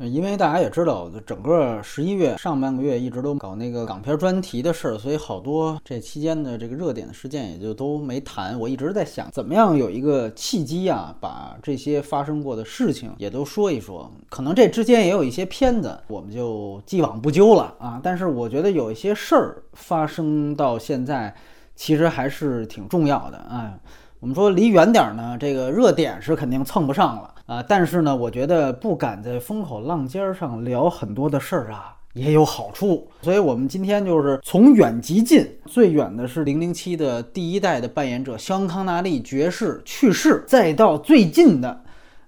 [0.00, 8.58] 因为大家也知道，整个十一月上半个月一直都搞那个港片专题的事儿，所以好多这期间的这个热点的事件也就都没谈。
[8.58, 14.10] 我一直在想，怎么样有一个契机啊，把这些发生过的事情也都说一说。
[14.30, 18.00] 可能这之间也有一些片子，我们就既往不咎了啊。
[18.02, 21.34] 但是我觉得有一些事儿发生到现在，
[21.76, 23.78] 其实还是挺重要的啊。
[24.20, 27.64] 我们说离远点儿呢，这个热点是肯定蹭不上了啊。
[27.66, 33.08] 但是呢，我觉得不敢在风口浪尖上聊很多的事儿啊，也有好处。
[33.22, 41.80] 所以，我们今天就是从远及近，最远的是零零七的第一代的扮演者肖恩康纳利爵士去世，再到最近的，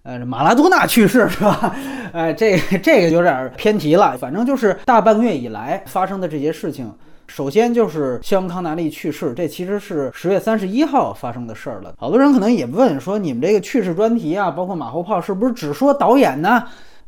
[0.05, 1.77] 呃，马拉多纳去世，是吧？
[2.15, 4.17] 哎， 这这个有点偏题了。
[4.17, 6.91] 反正就是大半个月以来发生的这些事情。
[7.33, 11.95] 首先就是肖恩康纳利去世，这其实是十月三十一号发生的事儿了。
[11.97, 16.63] 好多人可能也问说，你们这个去世专题啊，包括马后炮，是不是只说导演呢？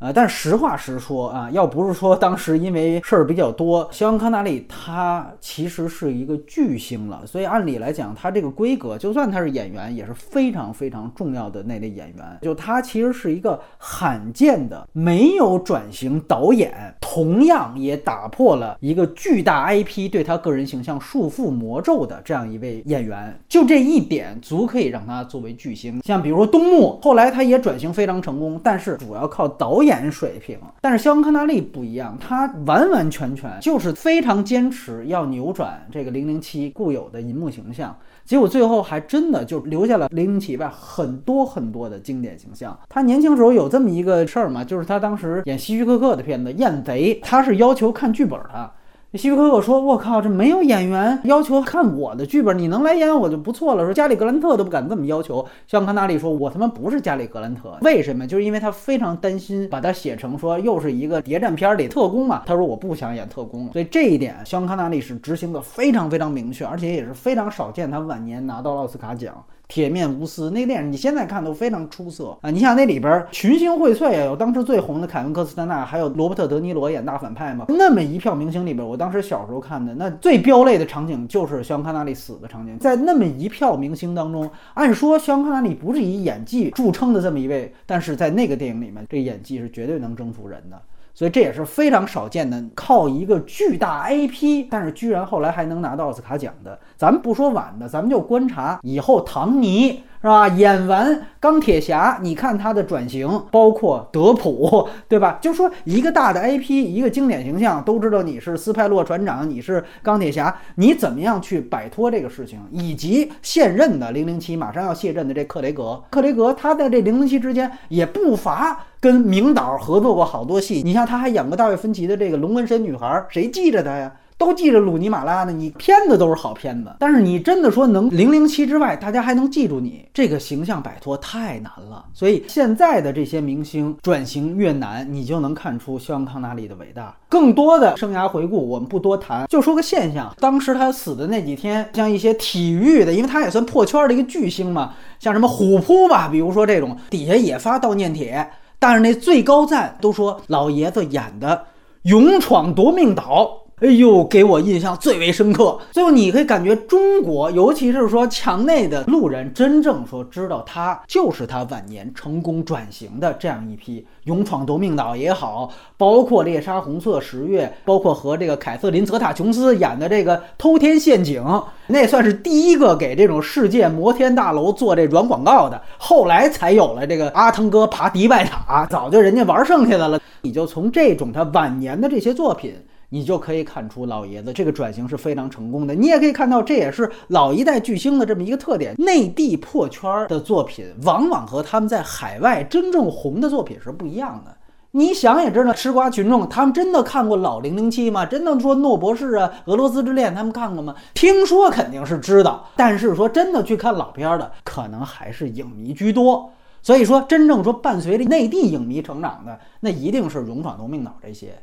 [0.05, 12.39] 呃，但实话实说啊，要不是说当时因为事儿比较多，肖恩康纳利他其实是一个巨星了，所以按理来讲，他这个规格，就算他是演员，也是非常非常重要的那类演员。
[12.43, 23.34] 就他其实是一个罕见的没有转型导演，同样也打破了一个巨大 IP 对他个人形象束缚魔咒的这样一位演员。
[23.48, 26.03] 就这一点，足可以让他作为巨星。
[26.05, 29.94] 像比如说东木，后来他也转型非常成功，但是主要靠导演。
[30.00, 42.78] 点水平，但是肖恩康纳利不一样，他完完全全就是非常坚持要扭转这个零零七固有的银幕形象，结果最后还真的就留下了零零七以外很多很多的经典形象。
[42.89, 48.70] 他年轻时候有这么一个事儿嘛，就是他当时演希区柯克的片子《艳贼》，他是要求看剧本的。
[49.17, 55.47] 希区柯克说：“我靠，这没有演员要求看我的剧本，你能来演我就不错了。”说加里格兰特都不敢这么要求。
[55.69, 58.27] 肖康纳利说：“我他妈不是加里格兰特，为什么？
[58.27, 62.43] 就是因为他非常担心把他写成说又是一个谍战片里特工嘛。
[62.45, 67.89] 他说我不想演特工，所以这一点肖康纳利是执行的非常非常明确，而且也是非常少见。
[67.89, 69.33] 他晚年拿到奥斯卡奖。”
[69.66, 72.50] 铁面无私那个电影，你现在看都非常出色啊！
[72.50, 77.64] 你像那里边群星荟萃啊，有当时最红的凯文科斯特纳，还有罗伯特德尼罗演大反派嘛。
[77.69, 82.78] 那么一票明星里边，我当时小时候看的那最飙泪的场景就是肖恩康纳利死的场景。
[82.78, 90.81] 在那么一票明星当中，按说肖恩康纳利不是以演技著称的这么一位，但是在那个电影里面，这演技是绝对能征服人的。
[91.16, 96.76] 所以这也是非常少见的，靠一个巨大 IP，但是居然后来还能拿到奥斯卡奖的。
[96.97, 100.03] 咱们不说晚的，咱们就观察以后唐尼。
[100.25, 100.49] 是吧？
[100.49, 105.38] 演完钢铁侠，你看他的转型，包括德普， 对吧？
[105.38, 112.59] 就说一个大的 IP，一个经典形象，都知道你是斯派洛船长，你是钢铁侠，你怎么样去摆脱这个事情？
[112.71, 120.81] 以及现任的零零七马上要卸任的这克雷格，克雷格他在这零零七之间也不乏跟名导合作过好多戏。
[120.82, 124.11] 你像他还演过大卫芬奇的这个龙纹身女孩，谁记着他呀？
[124.37, 132.05] 都记着鲁尼马拉呢，你片子都是好片子，但是你真的说能零零七之外，大家还能记住你这个形象摆脱太难了。
[132.12, 137.17] 所以现在的这些明星转型越难，你就能看出肖恩康纳利的伟大。
[137.28, 151.56] 更多的生涯回顾我们不多谈，就说个现象：当时他死的那几天，像一些体育的，因为他也算破圈的一个巨星嘛，像什么虎扑吧，比如说这种底下也发悼念帖，但是那最高赞都说老爷子演的
[152.03, 153.61] 《勇闯夺命岛》。
[153.81, 155.79] 哎呦，给我印象最为深刻。
[155.91, 162.12] 最后你可以感觉中国，尤其是说墙内的路人，真正说知道他就是他晚年。
[162.15, 169.99] 成功转型的这样一批勇闯夺命岛也好，包括猎杀红色十月，包括和这个凯瑟琳泽塔琼斯演。
[169.99, 171.43] 的这个偷天陷阱，
[171.87, 175.81] 那算是第一个给这种世界摩天大楼做这软广告的。
[175.99, 180.21] 后来才有了这个阿汤哥爬迪拜塔，早就人家玩剩下的了。
[180.43, 182.75] 你就从这种他晚年的这些作品。
[183.14, 185.94] 你就可以看出老爷子这个转型是非常成功的。
[185.94, 188.92] 你也可以看到，这也是老一代巨星的这么一个特点。
[188.98, 194.56] 内地破圈的作品，往往和他们在海外真正红的作品是不一样的。
[194.91, 198.26] 你想也知道，吃瓜群众他们真的看过老零零七吗？
[198.26, 200.96] 真的说诺博士啊、俄罗斯之恋他们看过吗？
[201.14, 206.50] 听说肯定是知道，但是说真的去看老片的，可能还是影迷居多。
[206.82, 211.55] 所以说，真正说伴随着内地影迷成长的，那一定是《勇闯夺命岛》这些。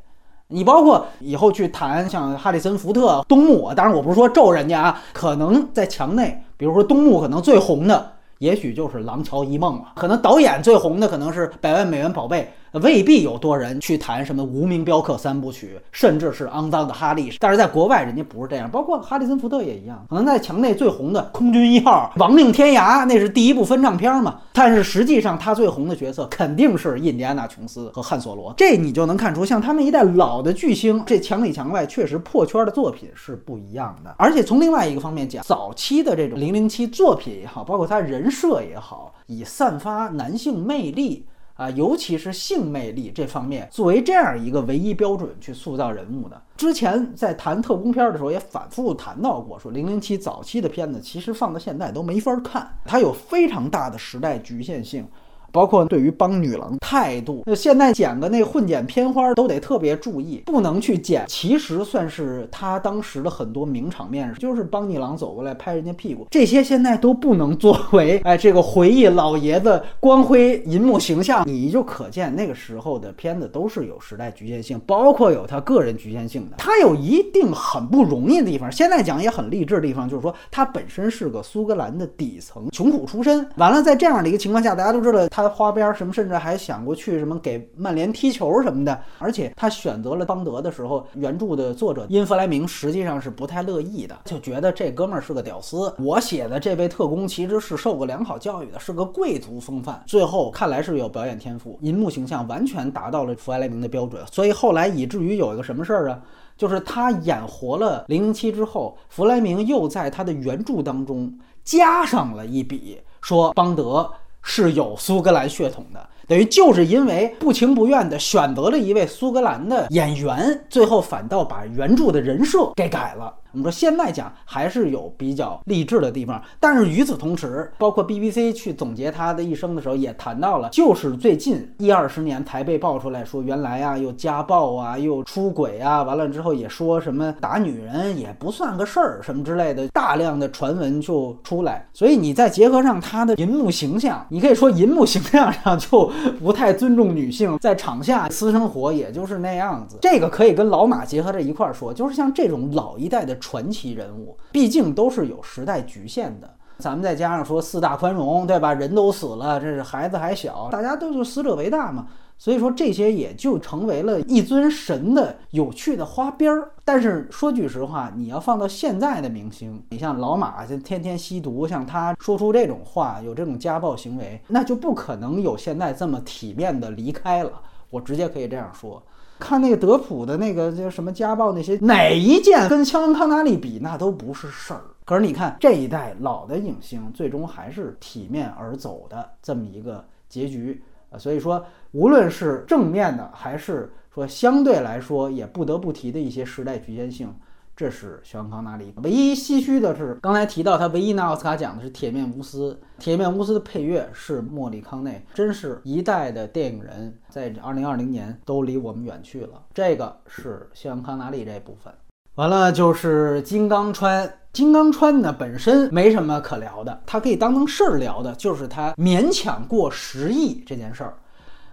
[0.52, 9.94] 你包括以后去谈像哈里森福特、东木，当然我不是说咒人家啊，可能在墙内，比如说东木可能最红的，也许就是《廊桥遗梦》了。
[9.96, 12.42] 可能导演最红的可能是《百万美元宝贝》，
[12.80, 17.34] 未必有多人去谈什么《无名镖客》三部曲，甚至是肮脏的哈利。
[17.38, 20.06] 但是在国外，人家不是这样，包括哈里森福特也一样。
[20.10, 24.40] 可能在墙内最红的《空军一号》《亡命天涯》，那是第一部分唱片嘛。
[24.54, 28.54] 但是实际上，他最红的角色肯定是印第安纳琼斯和汉索罗。
[28.56, 34.16] 这你就能看出，像他们一代老的巨星，这墙里墙外确实破圈的作品是不一样的。
[34.18, 41.26] 而且从另外一个方面讲，早期的这种零零七作品也好，包括他人设也好，以散发男性魅力。
[41.62, 46.42] 啊，尤其是性魅力这方面，作为这样一个唯一标准去塑造人物的。
[46.58, 55.08] 之前在谈特工片的时候，也反复谈到过，说零零七早期的片子其实放到现在都没法看，它有非常大的时代局限性。
[55.52, 61.26] 包括对于帮女郎态度，那现在剪个那混剪片花都得特别注意，不能去剪。
[61.28, 71.46] 其实算是他当时的很多名场面，就是帮女郎走过来拍人家屁股，这些现在都不能作为 哎这个回忆老爷子光辉银幕形象。
[71.46, 76.58] 你就可见那个时候的片子都是有时代局限性，包括有他个人局限性的。
[76.58, 85.41] 他有一定很不容易的地方，现在讲也很励志的地方，就是说他本身是个苏格兰的底层穷苦出身，完了在这样的一个情况下，大家都知道他。
[85.42, 89.00] 他花边什么，甚至还想过去什么给曼联踢球什么的。
[89.18, 95.94] 而且他选择了邦德的时候，原著的作者因弗莱明实际上是不太乐意的，就觉得这哥们儿是个屌丝。
[95.98, 100.04] 我写的这位特工其实是受过良好教育的，是个贵族风范。
[100.06, 104.24] 最后看来是有表演天赋，银幕形象完全达到了弗莱明的标准。
[104.32, 106.20] 所以后来以至于有一个什么事儿啊，
[106.58, 111.34] 就是他演活了零零七之后，弗莱明又在他的原著当中
[111.64, 114.12] 加上了一笔，说邦德。
[114.44, 116.10] 是有苏格兰血统的。
[116.28, 123.34] 等于就是因为不情不愿地选择了一位苏格兰的演员，最后反倒把原著的人设给改了。
[123.54, 141.88] 我们说现在讲还是有比较励志的地方，但是与此同时，包括 BBC 去总结他的一生的时候也谈到了，就是最近一二十年才被爆出来说，原来啊又家暴啊又出轨啊，完了之后也说什么打女人也不算个事儿什么之类的，大量的传闻就出来。
[141.94, 146.12] 所以你再结合上他的银幕形象，你可以说银幕形象上就。
[146.42, 149.98] 不太尊重女性，在场下私生活也就是那样子。
[150.02, 156.50] 这个可以跟老马结合在一块儿说，就是像这种老一代的传奇人物，毕竟都是有时代局限的。
[156.78, 158.74] 咱们再加上说四大宽容，对吧？
[158.74, 162.08] 人都死了，这是孩子还小，大家都是死者为大嘛。
[162.40, 166.72] 所以说这些也就成为了一尊神的有趣的花边儿。
[166.84, 177.52] 但是说句实话，你要放到现在的明星，你像老马，就天天吸毒，像他说出这种话，有这种家暴行为，那就不可能有现在这么体面的离开了。
[177.92, 179.04] 我直接可以这样说。
[179.42, 184.82] 看那个德普的那个叫什么家暴那些，哪一件跟肖恩康纳利比，那都不是事儿。
[185.04, 190.82] 可是你看这一代老的影星，最终还是体面而走的这么一个结局。
[191.10, 197.34] 啊，所以说，无论是正面的，还是说相对来说也不得不提的一些时代局限性，
[197.82, 198.94] 这是肖恩康纳利。
[199.02, 209.64] 唯一唏嘘的是，刚才提到他唯一拿奥斯卡奖的是《铁面无私》，《铁面无私》的配乐是莫里康内，真是一代的电影人，在二零二零年都离我们远去了。
[209.74, 211.92] 这个是肖恩康纳利这部分。
[212.36, 214.32] 完了就是金刚川。
[214.54, 221.14] 金刚川呢本身没什么可聊的，它可以当成事儿聊的，就是它勉强过十亿这件事儿。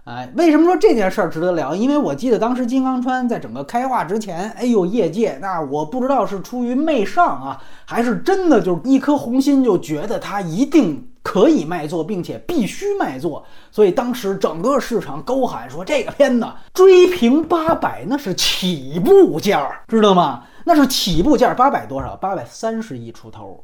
[0.09, 1.75] 哎，为什么说这件事儿值得聊？
[1.75, 20.41] 因为我记得当时金刚川在整个开化之前，哎呦，业界那我不知道是出于媚上啊，还是真的就是一颗红心，就觉得它一定可以卖座，并且必须卖座，所以当时整个市场高喊说这个片子追平八百那是起步价，知道吗？
[20.65, 22.15] 那是起步价八百多少？
[22.15, 23.63] 八百三十亿出头，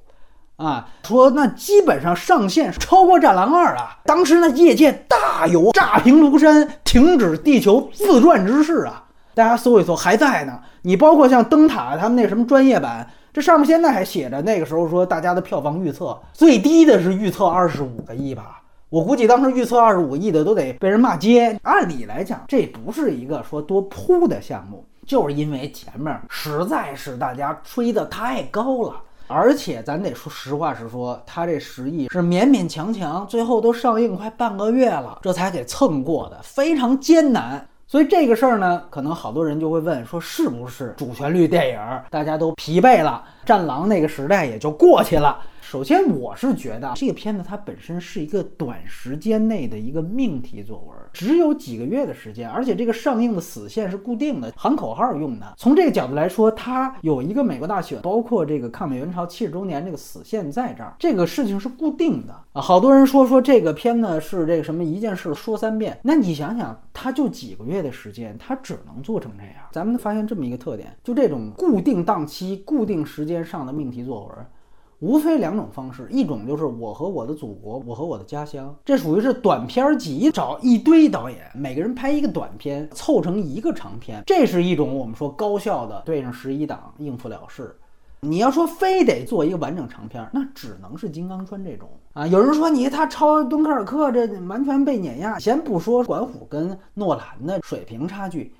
[0.57, 3.97] 啊，说那基本上上限超过《战狼二》啊！
[4.05, 9.03] 当时那业界大有炸平庐山、停止地球自转之势啊！
[9.33, 10.61] 大家搜一搜，还在呢。
[10.83, 18.61] 你包括像灯塔他们那什么专业版，这上面现在还写着，那个时候说大家的票房预测最低的是预测二十五个亿吧？
[18.89, 21.59] 我估计当时预测二十五亿的都得被人骂街。
[21.63, 24.85] 按理来讲，这不是一个说多扑的项目。
[25.05, 28.95] 就是因为前面实在是大家吹得太高了，
[29.27, 37.67] 而且咱得说实话实说，他这十亿是勉勉强强，最后都上映快半个月了，这才给蹭过的，非常艰难。
[37.87, 41.79] 所以这个事儿呢，可能好多人就会问说，是不是主旋律电影
[42.09, 43.23] 大家都疲惫了？
[43.45, 45.39] 战狼那个时代也就过去了。
[45.67, 55.55] 首先，我是觉得这个片子它本身是一个短时间内的一个命题作文，只有几个月的时间，而且这个上映的死线是固定的，喊口号用的。
[55.57, 62.61] 从这个角度来说，它有一个美国大选，包括这个抗美援朝七十周年这个死线在这儿，这个事情是固定的啊。
[62.61, 69.53] 好多人说说这个片呢是这个什么一件事说三遍，那你想想，它就几个月的时间，它只能做成这样。
[69.71, 74.45] 咱们发现这么一个特点，就这种固定档期、固定时间上的命题作文。
[75.05, 87.75] 无非两种方式，一种就是我和我的祖国，我和我的家乡，这属于是短片集，找一堆导演，每个人拍一个短片，凑成一个长片，这是一种我们说高效的对上十一档应付了事。
[88.21, 92.25] 你要说非得做一个完整长片，那只能是金刚川这种啊。
[92.25, 95.37] 有人说你他抄敦刻尔克，这完全被碾压。
[95.37, 98.51] 先不说管虎跟诺兰的水平差距。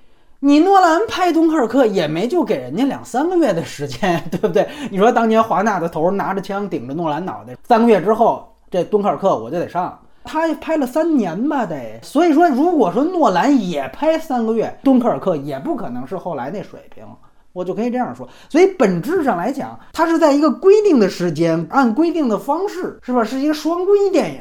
[0.46, 4.64] 你诺兰拍《敦刻尔克》也没就给人家两三个月的时间， 对不对？
[4.92, 11.98] 你说当年华纳的头拿着枪顶着诺兰脑袋，三个月之后这《敦刻尔克》我就得上，他拍了三年吧得。
[12.00, 17.04] 所以说，如果说诺兰也拍三个月，《敦刻尔克》也不可能是后来那水平，
[17.52, 18.28] 我就可以这样说。
[18.48, 23.24] 所以本质上来讲，它是在一个规定的时间，按规定的方式，是吧？
[23.24, 24.40] 是一个双规电影。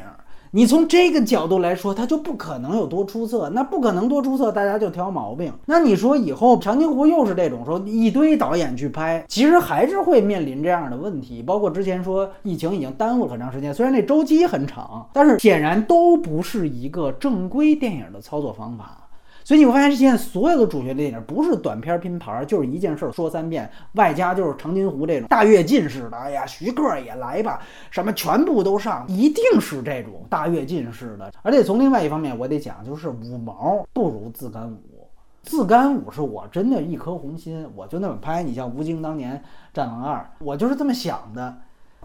[0.56, 5.52] 你从这个角度来说，他就不可能有多出色，那不可能多出色，大家就挑毛病。
[5.66, 11.44] 那你说以后长津湖又是这种说一堆导演去拍，其实还是会面临这样的问题。
[11.44, 19.05] 包括之前说疫情已经耽误了很长时间，虽然那周期很长，但是显然都不是一个正规电影的操作方法。
[19.46, 26.18] 所以你会发现，现在所有的主角电影不是短片拼盘，就是一件事说三遍，外加就是长津湖这种大跃进式的。
[26.18, 27.62] 哎呀，徐克也来吧，
[27.92, 31.32] 什么全部都上，一定是这种大跃进式的。
[31.44, 35.08] 而且从另外一方面，我得讲，就是五毛不如自干五，
[35.44, 38.42] 自干五是我真的一颗红心，我就那么拍。
[38.42, 39.38] 你像吴京当年
[39.72, 41.56] 《战狼二》，我就是这么想的。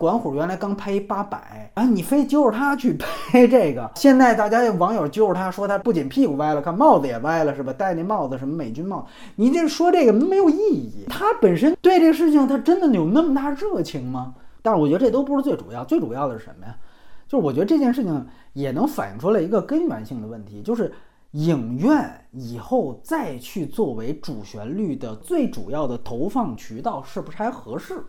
[0.00, 3.90] 管虎原来刚拍一八百啊，你非揪着他去拍 这个。
[3.96, 7.70] 现在大家网友揪着他说他不仅屁股歪了，看帽子也歪了，是吧？
[7.70, 11.04] 戴那帽子什么美军帽，你这说这个没有意义。
[11.06, 14.32] 他本身对这个事情他真的有那么大热情吗？
[14.62, 16.74] 但是我觉得这都不是最主要，最主要的是什么呀？
[17.28, 20.90] 就是我觉得这件事情也能反映出来一个根源性的问题，就是
[21.32, 28.02] 影院以后再去作为主旋律的最主要的投放渠道是不是还合适？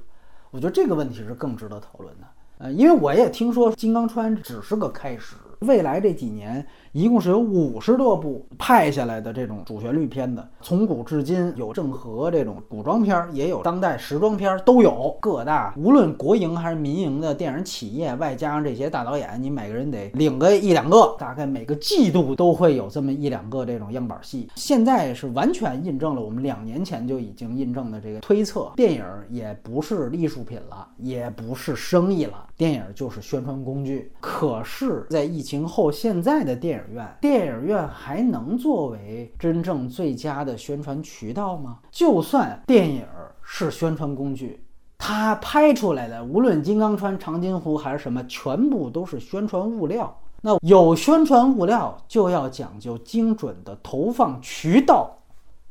[0.51, 2.27] 我觉得这个问题是更值得讨论的，
[2.59, 6.65] 呃，因为我也听说金刚川只是个开始，未来这几年。
[6.93, 15.15] 一共是有五十多部派下来的这种主旋律片子，从古至今有郑和这种古装片，也有当代时装片，都有。
[15.21, 24.49] 各大无论国营还是民营的电影企业，外加上这些大导演，你每个人得领个一两个，大概每个季度都会有这么一两个这种样板戏。
[24.55, 34.11] 现在是完全印证了我们两年前就已经印证的这个推测：电影也不是艺术品了，也不是生意了，电影就是宣传工具。
[34.19, 41.79] 可是，在疫情后，现在的电影影院，电影院还能作为真正最佳的宣传渠道吗？
[41.91, 43.05] 就算电影
[43.41, 44.63] 是宣传工具，
[44.97, 50.15] 它拍出来的无论金刚川、长津湖还是什么，全部都是宣传物料。
[50.41, 55.11] 那有宣传物料，就要讲究精准的投放渠道，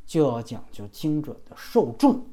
[0.07, 2.25] 就要讲究精准的受众，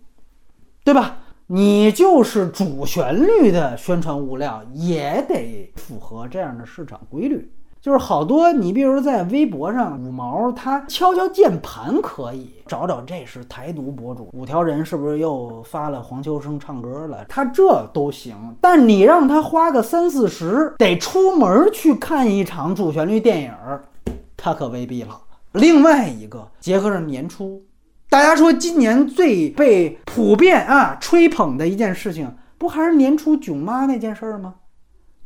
[0.84, 1.18] 对吧？
[1.50, 7.50] 你就是主旋律的宣传物料，也得符合这样的市场规律。
[7.88, 17.24] 就是好多，你比如在微博上，五毛他敲敲键盘可以找找，这是台独博主五条人是不是又发了黄秋生唱歌了？
[17.30, 23.54] 他这都行，但你让他花个三四十，得出门去看一场主旋律电影，
[24.36, 25.18] 他可未必了。
[25.54, 27.64] 另外一个，结合着年初，
[28.10, 34.56] 大家说今年最被普遍啊吹捧的一件事情，不还是年初囧妈那件事儿吗？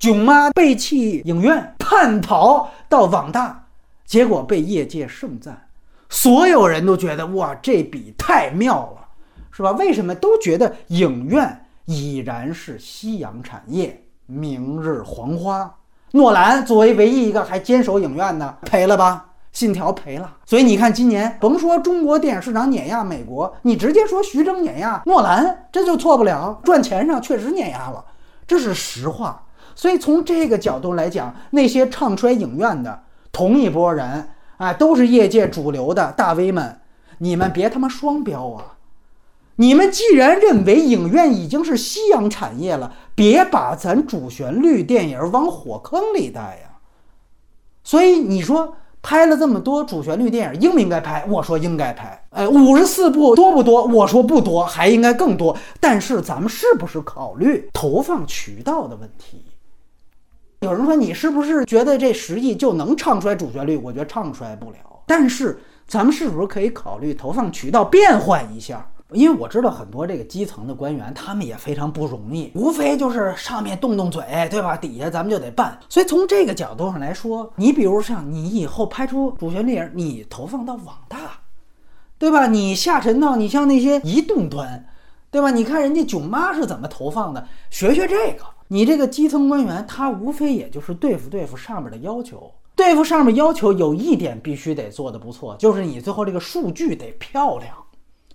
[0.02, 3.68] 囧妈背弃影院，叛逃到网大，
[4.04, 5.68] 结果被业界盛赞，
[6.10, 9.08] 所有人都觉得哇，这笔太妙了，
[9.52, 9.70] 是吧？
[9.74, 15.72] 为什么都觉得影院已然是夕阳产业，明日黄花？
[16.14, 19.28] 诺兰作为唯一一个还坚守影院的，赔了吧？
[19.52, 20.38] 信条赔了。
[20.48, 26.60] 所以你看，今年甭说中国电影市场碾压美国，你直接说徐峥碾压诺兰，这就错不了。
[26.64, 28.04] 赚钱上确实碾压了，
[28.48, 29.44] 这是实话。
[29.76, 36.80] 所以从这个角度来讲，那些唱衰影院的同一波人，啊，都是业界主流的大 V 们，
[37.20, 38.78] 你们别他妈双标啊！
[39.58, 46.80] 你们既然认为影院已经是夕阳产业了，别把咱主旋律电影往火坑里带呀！
[47.84, 51.26] 所以你说拍了这么多主旋律电影，应不应该拍？
[51.28, 52.24] 我说应该拍。
[52.32, 53.84] 哎，五十四部多不多？
[53.86, 55.56] 我说不多，还应该更多。
[55.80, 59.44] 但是咱们是不是考虑投放渠道的问题？
[60.64, 63.76] 有人说你是不是觉得这十亿就能唱出来主旋律？
[63.76, 64.78] 我觉得唱出来不了。
[65.08, 68.88] 但是咱们是不是可以考虑投放渠道变换一下？
[69.12, 74.78] 因为我知道很多这个基层的官员，他们也非常不容易，无非就是上面动动嘴，对吧？
[74.78, 75.76] 底下咱们就得办。
[75.90, 81.18] 所以从这个角度上来说，你比如像你以后拍出主旋律，你投放到网大，
[82.20, 82.46] 对吧？
[82.46, 84.86] 你下沉到你像那些移动端，
[85.32, 85.50] 对吧？
[85.50, 88.46] 你看人家囧妈是怎么投放的，学学这个。
[88.74, 97.70] 你这个基层官员，他无非也就是对付对付上面的要求，对付上面要求有一点必须得做的不错，就是你最后这个数据得漂亮。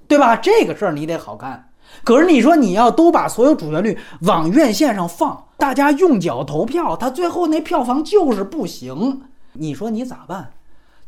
[0.07, 0.37] 对吧？
[0.37, 1.71] 这个事儿你得好干。
[2.05, 9.23] 可是你说你要都把所有主旋律往院线上放，大家用脚投票，他最后那票房就是不行。
[9.55, 10.52] 你说你咋办？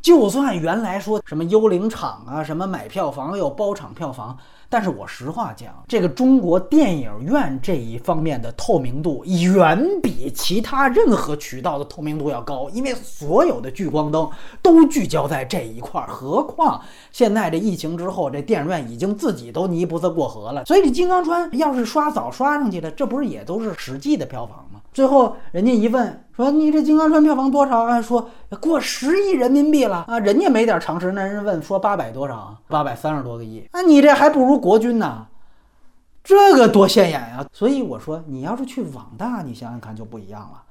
[0.00, 4.38] 就算原来说什么幽灵场啊，什么买票房有包场票房。
[4.70, 14.28] 但是我实话讲，这个中国电影院这一方面的透明度远比其他任何渠道的透明度要高，因为所有的聚光灯
[14.60, 16.06] 都聚焦在这一块儿。
[16.08, 24.77] 何况现在这疫情之后，这电影院已经自己都泥菩萨过河了，所以这《金刚川》要是刷早刷上去的，这不是也都是实际的票房吗？
[24.92, 26.24] 最后人家一问。
[26.36, 28.00] 说你这《金刚川》票房多少啊？
[28.00, 28.30] 说
[28.60, 30.20] 过十亿人民币了啊！
[30.20, 32.56] 人家没点常识，那人问说八百多少？
[32.68, 33.68] 八百三十多个亿。
[33.72, 35.26] 那你这还不如国军呢，
[36.22, 37.44] 这个多现眼呀！
[37.52, 40.62] 所以我说，你要是去网大，你想想看就不一样了。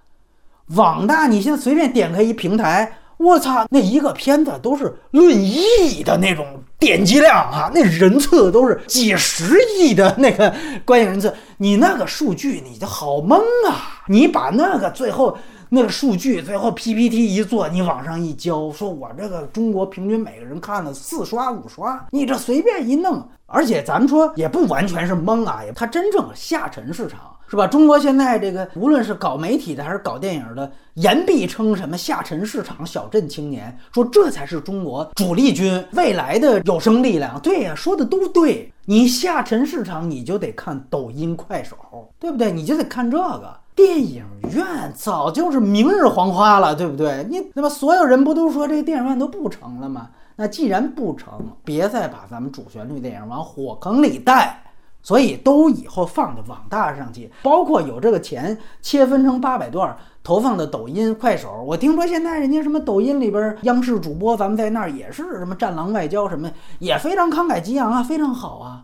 [0.77, 2.93] 网大，你现在随便点开一平台。
[3.17, 6.45] 我操，那一个片子都是论亿的那种
[6.77, 10.53] 点击量啊，那人次都是几十亿的那个
[10.85, 14.03] 观影人次，你那个数据你就好蒙啊！
[14.07, 15.35] 你把那个最后
[15.69, 27.19] 那个数据最后 PPT 一做，你往上一交，说我这个中国平均每个人看了四刷五刷，你这随便一弄，而且咱们说也不完全是蒙啊，也它真正下沉市场。
[27.49, 27.65] 是吧？
[27.65, 37.39] 中国现在这个无论是搞媒体的还是搞电影的，言必称什么下沉市场、小镇青年，说这才是中国主力军未来的有生力量。
[37.39, 38.71] 对呀，说的都对。
[38.85, 41.75] 你下沉市场，你就得看抖音、快手，
[42.19, 42.51] 对不对？
[42.51, 43.53] 你就得看这个。
[43.75, 47.25] 电影院早就是明日黄花了，对不对？
[47.29, 50.09] 你那么所有人不都说这个电影院都不成了吗？
[50.35, 54.63] 那既然不成，别再把咱们主旋律电影往火坑里带。
[55.07, 61.63] 所以都以后放到网大上去，包括有这个钱切分成八百段投放的抖音、快手。
[61.65, 68.83] 我听说现在人家什么抖音里边央视主播，咱们在那儿也是什么战狼外交什么，也非常慷慨激昂啊，非常好啊。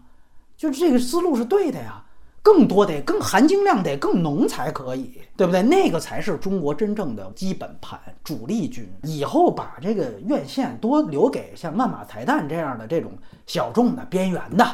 [0.56, 2.02] 就这个思路是对的呀，
[2.42, 5.62] 更多得更含金量得更浓才可以，对不对？
[5.62, 8.90] 那个才是中国真正的基本盘主力军。
[9.02, 13.12] 以后把这个院线多留给像万马才旦这样的这种
[13.46, 14.66] 小众的、边缘的，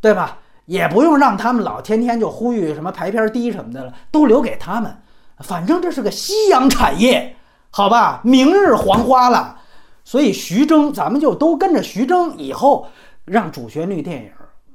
[0.00, 0.38] 对吧？
[0.66, 4.94] 也不用让他们老天天就呼吁什么排片低什么的了，都留给他们，
[5.38, 7.34] 反正这是个夕阳产业，
[7.70, 9.58] 好吧，明日黄花了。
[10.04, 12.86] 所以徐峥，咱们就都跟着徐峥，以后
[13.24, 14.30] 让主旋律电影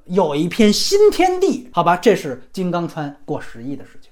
[0.06, 1.96] 有一片新天地，好吧？
[1.96, 4.12] 这是金刚川过十亿的事情。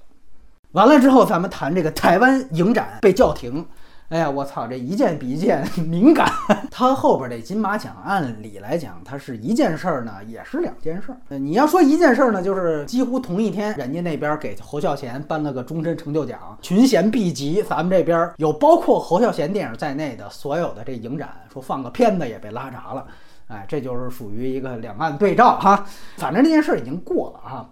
[0.72, 3.66] 完了之后，咱们谈这个台湾影展被叫停。
[4.10, 4.66] 哎呀，我操！
[4.66, 6.28] 这一件比一件 敏感。
[6.68, 11.38] 他后边这金马奖，按理来讲，它是一件事儿呢，也是两件事儿。
[11.38, 17.62] 你要说一件事儿呢，就是几乎同一天，人家那边给侯孝贤颁了个终身成就奖，群贤毕集。
[17.62, 23.06] 咱们这边有包括侯孝贤电影在内的所有的这影展，说放个片子也被拉闸了。
[23.46, 25.86] 哎，这就是属于一个两岸对照哈。
[26.16, 27.70] 反正这件事儿已经过了哈，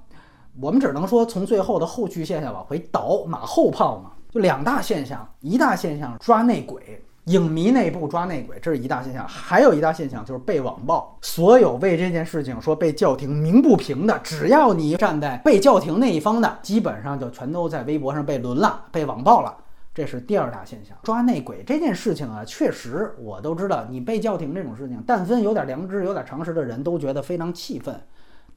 [0.60, 4.12] 我们只能说从最后的后续现象往回倒，马后炮嘛。
[4.30, 19.56] 就两大现象，一大现象抓内鬼，影迷内部抓内鬼，这是一大现象；还有一大现象就是被网暴，所有为这件事情说被叫停鸣不平的，只要你站在被叫停那一方的，基本上就全都在微博上被轮了，被网暴了。
[19.94, 27.98] 这是第二大现象，抓内鬼这件事情啊，确实我都知道，你被叫停这种事情，但凡有点良知、有点常识的人都觉得非常气愤，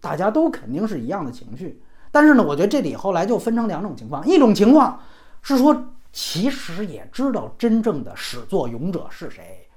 [0.02, 1.82] 大家都肯定是一样的情绪。
[2.12, 5.00] 但是呢，我觉得这里后来就分成两种情况，一种情况。
[5.42, 5.76] 是说，
[6.14, 9.68] 其实也知道真正的始作俑者是谁，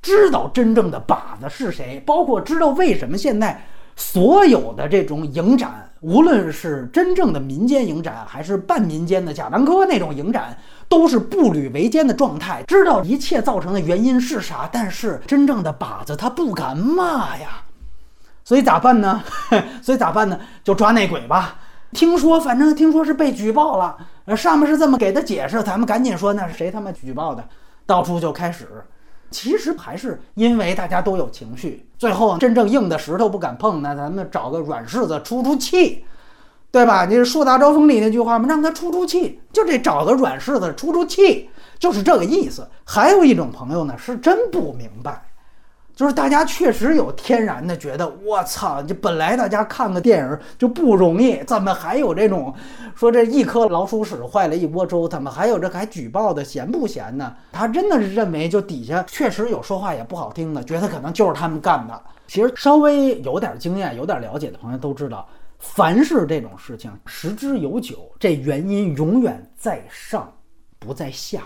[0.00, 10.58] 知道真正的靶子是谁，包括知道为什么现在所有的这种影展，无论是真正的民间影展，还是半民间的贾樟柯那种影展，
[10.88, 12.64] 都是步履维艰的状态。
[12.66, 17.62] 知道一切造成的原因是啥，但是真正的靶子他不敢骂呀，
[18.42, 19.22] 所以咋办呢？
[19.82, 20.40] 所以咋办呢？
[20.64, 21.58] 就抓内鬼吧。
[21.92, 23.96] 听说，反正听说是被举报了。
[24.24, 27.44] 呃，上面是这么给的解释，咱们赶紧说那是谁他妈举报的？
[27.84, 28.66] 到处就开始
[29.30, 36.04] 其实还是因为大家都有情绪，最后真正硬的石头不敢碰，那咱们找个软柿子出出气，
[36.70, 37.06] 对吧？
[37.06, 38.46] 你树大招风里那句话嘛？
[38.46, 42.68] 让他出出气，就这找个软柿子出出气，就是这个意思。
[42.84, 45.22] 还有一种朋友呢，是真不明白。
[46.02, 52.52] 就是大家确实有天然的觉得，我操，就本来大家看个电影就不容易，怎么还有这种
[52.96, 57.32] 说这一颗老鼠屎坏了一锅粥，怎么还有这还举报的，闲不闲呢？
[57.52, 62.02] 他真的是认为就底下确实有说话也不好听的，觉得可能就是他们干的。
[62.26, 65.28] 其实稍微有点经验、有点了解的朋友都知道，
[65.60, 70.32] 凡是这种事情，十之有九，这原因永远在上，
[70.80, 71.42] 不在下。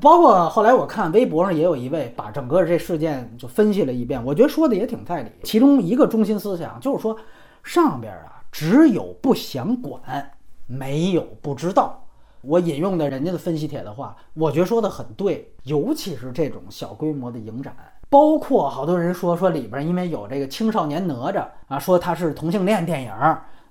[0.00, 5.30] 包括后来我看微博上也有一位把整个这事件就分析了一遍，我觉得说的也挺在理。
[5.42, 7.16] 其中一个中心思想就是说，
[7.64, 10.00] 上边啊只有不想管，
[10.66, 12.04] 没有不知道。
[12.42, 15.52] 我引用的人家的分析帖的话，我觉得说的很对。
[15.64, 17.74] 尤其是这种小规模的影展，
[18.08, 23.12] 包括好多人说说里边因为有这个青少年哪吒啊，说他是同性恋电影。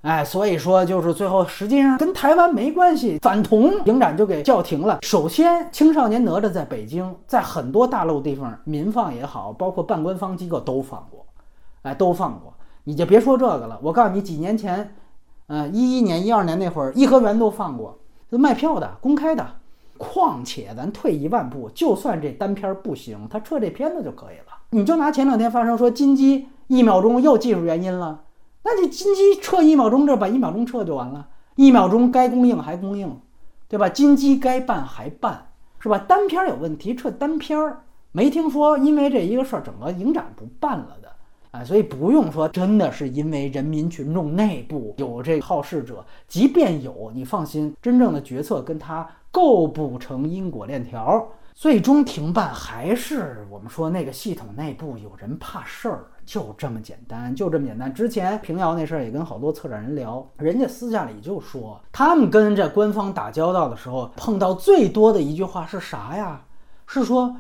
[0.02, 5.00] 哎，所以说就是最后实际上跟台湾没关系，反同影展就给叫停了。
[5.02, 11.26] 首先，青少年哪吒在北京，在很多大陆地方民放也好，包括半官方机构都放过，
[11.82, 12.54] 哎，都放过。
[12.84, 14.96] 你就别说这个了，我告诉你，几年前，
[15.48, 17.98] 嗯，一一年、一二年那会儿，颐和园都放过，
[18.30, 19.46] 卖票的，公开的。
[19.98, 24.56] 况且咱退一万步，就算这单片不行，他撤这片子就可以了。
[24.70, 28.22] 你就拿前两天发生说金鸡一秒钟又技术原因了。
[28.64, 31.28] 那你金鸡撤一秒钟，这把一秒钟撤就完了。
[31.56, 33.20] 一秒钟该供应还供应，
[33.68, 33.90] 对吧？
[33.90, 35.48] 金鸡该办还办，
[35.80, 35.98] 是吧？
[35.98, 41.12] 单片有问题撤单片儿，没听说因为这一个事儿整个影展不办了的，
[41.52, 56.06] 哎，所以不用说真的是因为人民群众内部有这个好事者，即便有，你放心，真正的决策跟他构不成因果链条，最终停办还是我们说那个系统内部有人怕事儿。
[56.28, 57.92] 就这么简单，就这么简单。
[57.92, 66.42] 之前平遥那事儿也跟好多策展人聊，人家私下里就说，他们跟这官方打交道的时候，碰到最多的一句话是啥呀？
[66.86, 67.38] 是说，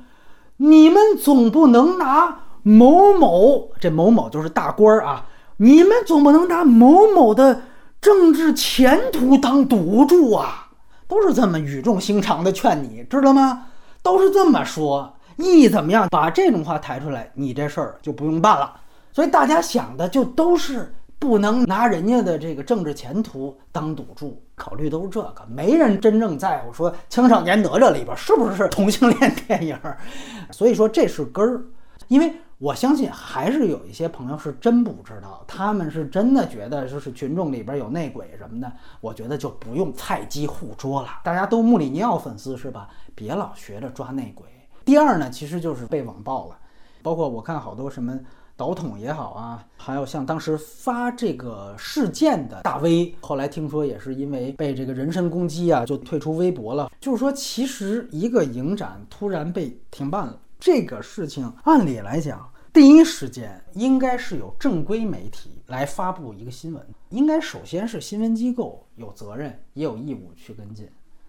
[0.55, 5.25] 你们总不能拿某某，这某某就是大官儿啊，
[5.57, 7.63] 你们总不能拿某某的
[7.99, 10.69] 政治前途当赌注啊，
[11.09, 13.65] 都是这么语重心长的劝你，知道吗？
[14.01, 15.16] 都是这么说。
[15.37, 16.07] 意怎么样？
[16.09, 18.79] 把这种话抬出来，你这事儿就不用办了。
[19.13, 25.45] 所以大家想的就都是不能拿人家的这个政治前途当赌注，考虑都是这个。
[25.49, 29.79] 没人真正在乎说《青少年哪吒》里边是不是同性恋电影。
[30.51, 31.63] 所以说这是根儿，
[32.07, 38.71] 因为我相信还是有一些朋友是真不知道，他们是真的觉得就是群众里边有内鬼什么的。
[39.01, 42.87] 我觉得就不用菜鸡互捉了，大家都穆里尼奥粉丝是吧？
[43.15, 44.45] 别老学着抓内鬼。
[44.87, 46.57] 第二呢，其实就是被网暴了，
[47.03, 48.17] 包括我看好多什么
[48.55, 56.89] 导筒也好啊，还有像当时发这个事件的大 V，后来听说也是因为被这个人身攻击啊，就退出微博了。
[57.01, 70.87] 就是说，其实一个影展突然被停办了，这个事情按理来讲，第一时间应该是有正规媒体来发布一个新闻，应该首先是新闻机构有责任也有义务去跟进。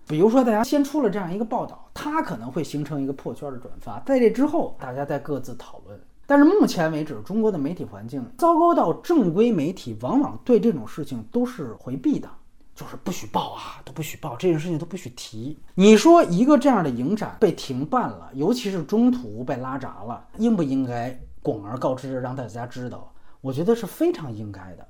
[0.09, 6.01] 比如说，大家先出了这样一个报道，它可能会形成一个破圈的转发，在这之后，大家再各自讨论。
[6.27, 12.29] 但是目前为止，中国的媒体环境糟糕到正规媒体往往对这种事情都是回避的，
[12.75, 15.59] 就是不许报啊，都不许报这件事情，都不许提。
[15.75, 23.13] 你说一个这样的影展被停办了，尤其是中途被拉闸了，应不应该广而告之，让大家知道？
[23.41, 24.87] 我觉得是非常应该的。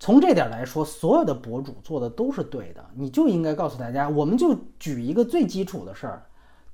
[0.00, 2.84] 从这点来说，所有的博主做的都是对的。
[2.94, 6.22] 你就应该告诉大家，我们就举一个最基础的事儿。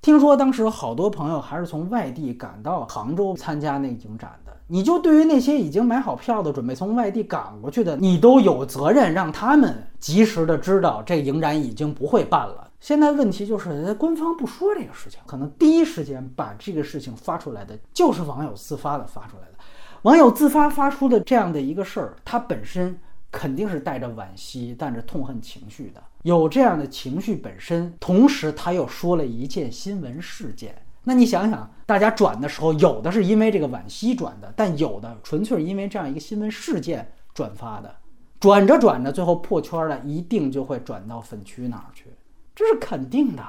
[0.00, 4.56] 听说当时好多朋友还是从外地赶到杭州参加那影展的。
[4.66, 12.70] 你就对于那些已经买好票的、准备从外地赶过去的，你都有责任让他们及时的知道这影展已经不会办了。
[12.80, 19.58] 现在问题就是，官方不说这个事情，可能第一时间把这个事情发出来的就是网友自发的发出来的。
[20.02, 22.98] 网友自发发出的这样的一个事儿，它本身。
[23.30, 30.74] 肯定是带着惋惜、带着痛恨情绪的，有这样的情绪本身，同时他又说了一件新闻事件。
[31.04, 37.94] 那你想想，大家转的时候，有的是因为这个惋惜转的，但有的纯粹是因为这样一个新闻事件转发的。
[38.38, 42.06] 转着转着，最后破圈了，一定就会转到粉区哪儿去，
[42.54, 43.42] 这是肯定的，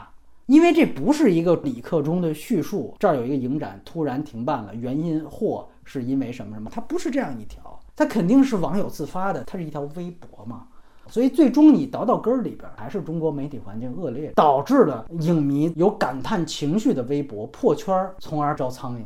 [0.48, 2.96] 因为这不是一个李克中的叙述。
[3.00, 7.71] 这儿有一个影展突然停办了，原因或是因为什么什么，它不是这样一条。
[7.95, 10.67] 它肯定是网友自发的，它是一条微博嘛，
[11.08, 19.04] 所以最终你倒到根儿里边，还是中国媒体环境恶劣，导致了影迷有感叹情绪的微博破圈，从而招苍蝇。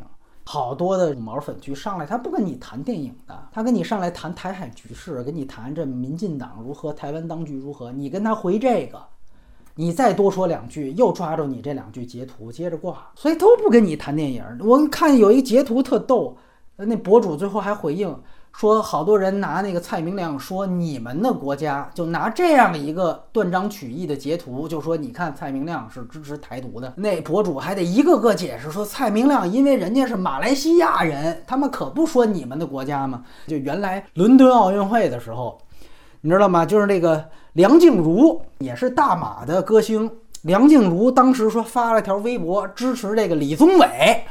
[0.47, 9.01] 好多的五毛粉区上来，他不跟你谈电影的，他跟你上来谈台海局势，跟你谈这民进党如何，台湾当局如何，你跟他回这个，
[9.73, 14.45] 你再多说两句，又抓住你这两句截图接着挂，所以都不跟你谈电影。
[14.59, 16.37] 我看有一截图特逗，
[16.77, 18.15] 那博主最后还回应。
[18.57, 26.93] 说好多人拿那个蔡明亮说你们的国家就拿这样一个断章取义的截图，就说你看蔡明亮是支持台独的。
[26.95, 33.23] 那博主还得一个个解释说蔡明亮因为人家是马来西亚人，他们可不说你们的国家嘛。
[33.45, 35.57] 就原来伦敦奥运会的时候，
[36.21, 36.65] 你知道吗？
[36.65, 40.09] 就是那个梁静茹也是大马的歌星，
[40.43, 44.23] 梁静茹当时说发了条微博支持这个李宗伟。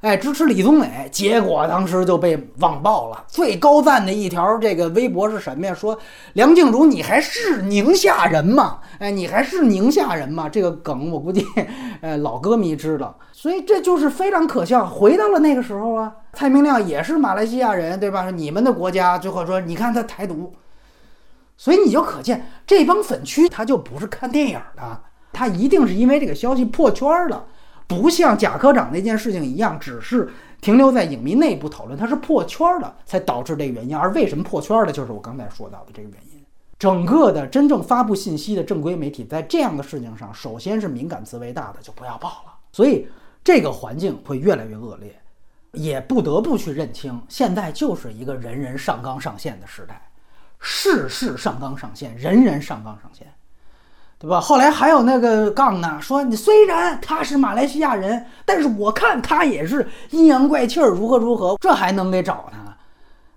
[0.00, 3.24] 哎，支持李宗伟，结果当时就被网爆了。
[3.26, 5.74] 最高赞的一条这个微博是什么呀？
[5.74, 5.98] 说
[6.34, 8.78] 梁静茹，你还是宁夏人吗？
[9.00, 10.48] 哎，你还是宁夏人吗？
[10.48, 11.44] 这个梗我估计，
[12.00, 13.18] 呃，老歌迷知道。
[13.32, 16.12] 所以这就是非常可笑，回到了那个时候啊。
[16.32, 18.30] 蔡明亮也是马来西亚人，对吧？
[18.30, 20.54] 你们的国家最后说，你看他台独，
[21.56, 25.00] 所以你就可见这帮粉区他就不是看电影的，
[25.32, 27.44] 他一定是因为这个消息破圈了。
[27.88, 33.96] 不像贾科长那件事情一样，只是停留在影迷内部讨论，它是破圈的，才导致这个原因。
[33.96, 36.44] 而为什么破圈的，就是我刚才说到的这个原因。
[36.78, 42.54] 整个的真正发布信息的正规媒体，在这样的事情上，首先是敏感词为大的，就不要报了。
[42.70, 43.08] 所以
[43.42, 45.18] 这个环境会越来越恶劣，
[45.72, 50.08] 也不得不去认清，现在就是一个人人上纲上线的时代，
[50.60, 53.26] 事事上纲上线，人人上纲上线。
[54.20, 54.40] 对吧？
[54.40, 62.58] 后来还有那个杠呢，说你虽然他是马来西亚人，但是我看他也是阴阳怪气儿，如何如何，这还能给找他？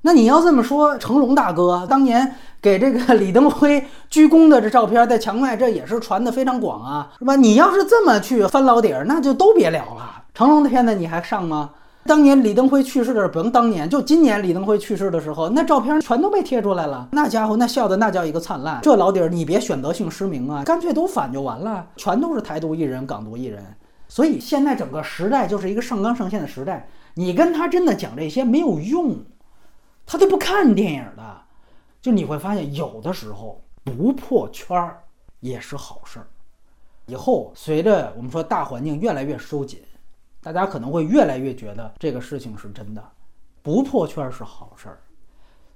[0.02, 7.36] 那你要这么说，成龙大哥当年给这个李登辉鞠躬的这照片在墙外，这也是传的非常广啊，是吧？
[7.36, 10.24] 你要是这么去翻老底儿，那就都别聊了。
[10.34, 11.70] 成龙的片子你还上吗？
[12.04, 17.08] 当年李登辉去世的时候，不用当年，就今年李登辉去世的时候，那照片全都被贴出来了。
[17.12, 18.82] 那家伙那笑的那叫一个灿烂。
[18.82, 23.64] 这老底儿你别选择性失明啊，干脆都反就完了，全都是台独艺人、港独艺人。
[24.08, 26.90] 所以现在整个时代就是一个上纲上线的时代。
[27.14, 29.16] 你跟他真的讲这些没有用，
[30.06, 31.42] 他都不看电影的。
[32.02, 35.04] 就你会发现，有的时候不破圈儿
[35.40, 36.28] 也是好事儿。
[37.06, 39.80] 以后随着我们说大环境越来越收紧。
[40.42, 43.04] 大家可能会越来越觉得这个事情是真的，
[43.62, 45.00] 不破圈是好事儿，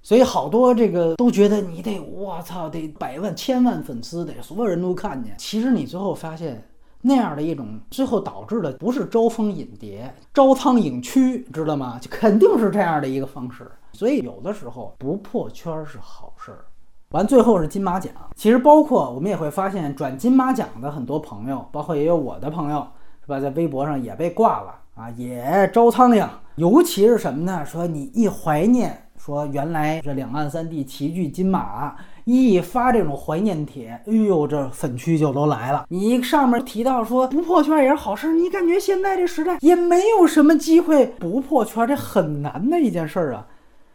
[0.01, 5.35] 所以好多这个都觉得你得我操得百万千万粉丝得所有人都看见。
[5.37, 6.67] 其实你最后发现
[7.01, 11.99] 那样的一种，最后导致的不是招蜂引蝶、招苍引蛆，知道吗？
[12.01, 13.69] 就肯定是这样的一个方式。
[13.93, 16.65] 所以有的时候不破圈是好事儿。
[17.11, 22.85] 完最后是金马奖，其实包括我们也会发现转金马奖的很多朋友，包括也有我的朋友。
[23.25, 23.39] 是吧？
[23.39, 26.27] 在微博上也被挂了啊，也招苍蝇。
[26.57, 27.65] 尤其是什么呢？
[27.65, 35.87] 说你一怀念，说原来这两岸三地齐聚金马，一发这种怀念帖，哎呦，这粉区就都来了。
[35.89, 43.47] 你上面提到说不破圈也是好事，你感觉现在这时代也没有什么机会不破圈，这很难的一件事儿啊。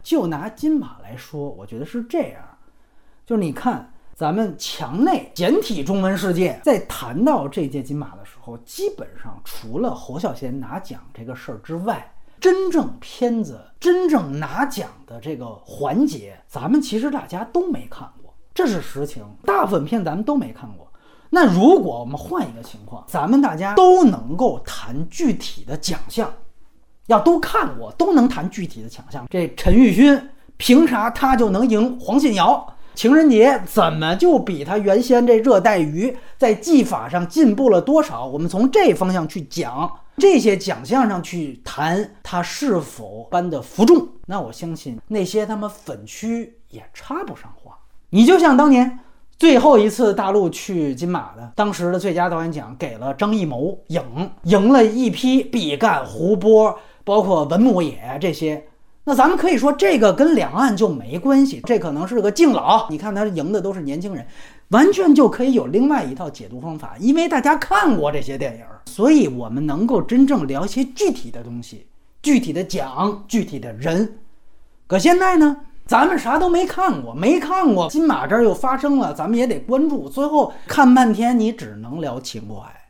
[0.03, 2.41] 就拿金马来说，我觉得是这样，
[3.25, 3.90] 就是你看。
[4.21, 19.25] 咱们墙内简体中文世界在谈到这届金马的时候，基本上除了侯孝贤拿奖这个事儿之外，真正片子真正拿奖的这个环节，咱们其实大家都没看过，这是实情。
[19.43, 20.87] 大部分片咱们都没看过。
[21.31, 26.31] 那如果我们换一个情况，咱们大家都能够谈具体的奖项，
[27.07, 32.71] 要都看过，都能谈具体的奖项，这陈玉勋凭啥他就能赢黄信尧？
[32.93, 38.25] 情人节怎么就比他原先这热带鱼在技法上进步了多少？
[38.25, 47.77] 我们从这方向去讲这些奖项上去谈他是否颁的服众，那我相信那些他们粉区也插不上话。
[48.09, 48.99] 你就像当年
[49.39, 54.03] 最后一次大陆去金马的，当时的最佳导演奖给了张艺谋，赢
[54.43, 58.67] 赢了一批毕赣、胡波，包括文牧野这些。
[59.03, 62.87] 那咱们可以说，这个跟两岸就没关系，这可能是个敬老。
[62.89, 64.25] 你看他赢的都是年轻人，
[64.69, 71.87] 完全就可以有另外一套解读方法，因为大家看过这些电影，所以我们能够真正聊一些具体的东西，
[72.21, 74.19] 具体的讲，具体的人。
[74.85, 80.07] 可现在呢，咱们啥都没看过，没看过金马这儿又发生了，咱们也得关注。
[80.07, 82.80] 最后看半天，你只能聊情怀。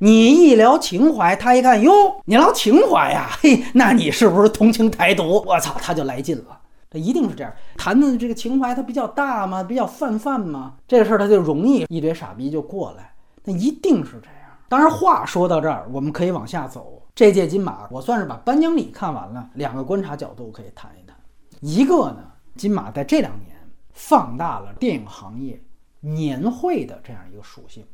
[0.00, 1.90] 你一聊情怀，他一看哟，
[2.24, 5.42] 你聊情怀呀， 嘿，那你是不是同情台独？
[5.44, 6.60] 我操，他就来劲了。
[6.90, 13.12] 他一定是这样谈的这个情怀，他比较大嘛，比较泛泛嘛，这个事儿他就容易一堆傻逼就过来，
[13.44, 14.50] 那一定是这样。
[14.68, 17.02] 当然，话说到这儿，我们可以往下走。
[17.14, 21.16] 这届金马，我算是把颁奖礼看完了，两个观察角度可以谈一谈。
[21.60, 22.18] 一个呢，
[22.56, 23.56] 金马在这两年
[23.92, 25.60] 放大了电影行业
[26.00, 27.84] 年会的这样一个属性，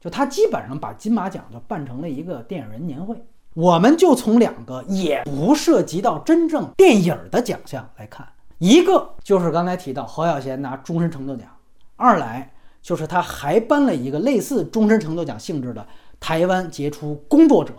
[0.00, 3.16] 就他基本上把金马奖就办成了一个电影人年会。
[3.54, 8.26] 我们就从两个也不涉及到真正电影的奖项来看，
[8.58, 11.48] 一个就是刚才提到侯孝贤拿终身成就奖，
[11.96, 15.84] 二来就是他还颁了一个类似终身成就奖性质的
[16.20, 17.72] 台湾杰出工作者。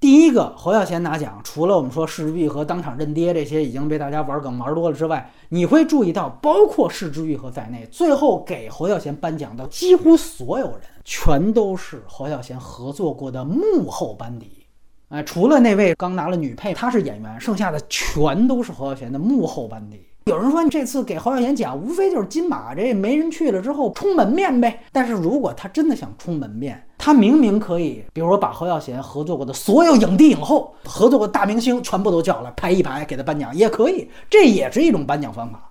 [0.00, 14.66] 第一个侯孝贤拿奖，除了我们说释之愈合当场认爹这些已经被大家玩梗玩多了之外，你会注意到，包括释之愈合在内，最后给侯孝贤颁奖的几乎所有人，全都是侯孝贤合作过的幕后班底。
[15.08, 20.02] 哎，除了那位刚拿了女配，他是演员，剩下的全都是侯孝贤的幕后班底。
[20.26, 24.80] 有人说这次给侯孝贤奖，无非就是金马这没人去了之后充门面呗。
[24.92, 35.70] 但是如果他真的想充门面，他明明可以，比如说把侯孝贤合作过的所有影帝影后、合作过大明星全部都叫来排一排给他颁奖，也可以，这也是一种颁奖方法，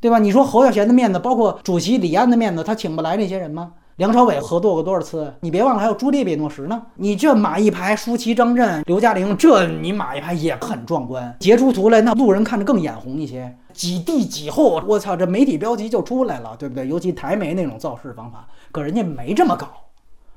[0.00, 0.18] 对吧？
[0.18, 3.74] 你说侯孝贤的面子，包括主席李安的面子，他请不来那些人吗？
[3.98, 5.34] 梁朝伟合作过多少次？
[5.40, 6.80] 你别忘了还有朱丽叶·诺什呢。
[6.94, 11.36] 你这马一排，舒淇、张震、刘嘉玲，这你马一排也很壮观。
[11.40, 13.58] 截出图来，那路人看着更眼红一些。
[13.72, 16.86] 几地几后，我操，这媒体标题就出来了，对不对？
[16.86, 19.66] 尤其台媒那种造势方法，可人家没这么搞。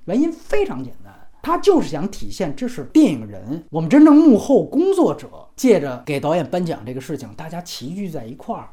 [0.05, 8.69] 原因非常简单，他就是想体现这是电影人，我们真正幕后工作者，借着给导演颁奖这个事情，大家齐聚在一块儿。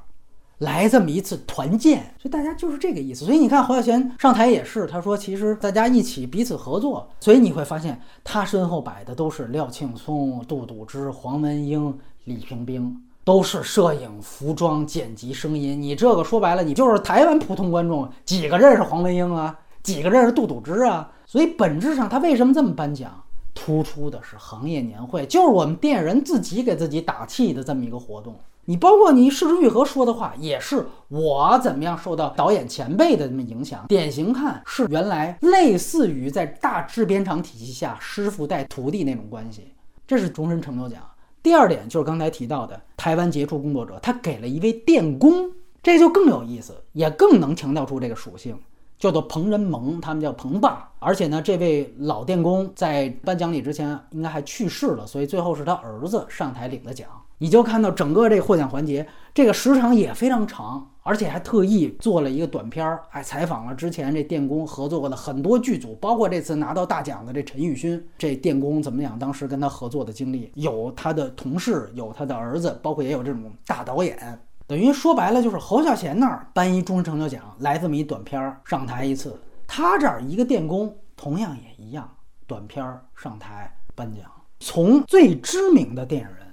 [0.58, 3.24] 来这么一次团建，所以大家就是这个意思。
[3.24, 15.80] 所以你看侯孝贤上台也是，他说其实大家一起彼此合作，所以你会发现他身后摆的都是廖庆松、杜笃之、黄文英、李平冰，都是摄影、服装、剪辑、声音。
[15.80, 19.56] 你这个说白了，你就是台湾普通观众几个认识黄文英啊？
[19.82, 21.10] 几个认识杜笃之啊？
[21.24, 23.22] 所以本质上他为什么这么颁奖？
[23.54, 28.34] 突出的是行业年会，就是我们电影人自己给自己打气的这么一个活动。
[28.70, 33.86] 你包括你释之愈合说的话，也是我怎么样受到导演前辈的这么影响。
[33.88, 39.72] 典型看是原来类似于在大制片厂体系下师傅带徒弟那种关系，
[40.06, 41.00] 这是终身成就奖。
[41.42, 45.50] 第二点就是刚才提到的台湾杰出工作者，他给了一位电工，
[45.82, 48.54] 这就更有意思，也更能强调出这个属性，
[48.98, 50.90] 叫做彭仁蒙，他们叫彭爸。
[50.98, 57.08] 而且呢，这位老电工在颁奖礼之前应该还去世了，所以最后是他儿子上台领的奖。
[57.40, 69.16] 你就看到整个这获奖环节，这个时长也非常长，而且还特意做了一个短片儿，还采访了之前这电工合作过的很多剧组，包括这次拿到大奖的这陈玉勋，这电工怎么讲？
[69.16, 74.18] 当时跟他合作的经历，有他的同事，有他的儿子，包括也有这种大导演。
[74.68, 82.08] 等于说白了，就是侯孝贤那儿颁一终身成就奖，来这么一短片儿上台一次，他这儿一个电工同样也一样，
[82.46, 86.46] 短片儿上台颁奖，从最知名的电影人。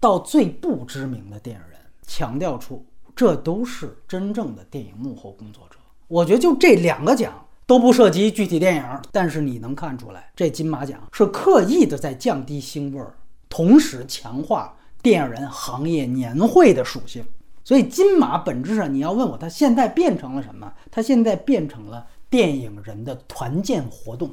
[0.00, 5.76] 到最不知名的电影人，强调出这都是真正的电影幕后工作者。
[6.06, 13.12] 我觉得就这两个奖都不涉及具体电影，但是你能看出来，这金马奖是刻意的在降低腥味儿，
[13.48, 17.24] 同时强化电影人行业年会的属性。
[17.68, 20.72] 所以金马本质上，你要问我，它现在变成了什么？
[20.90, 24.32] 它现在变成了电影人的团建活动，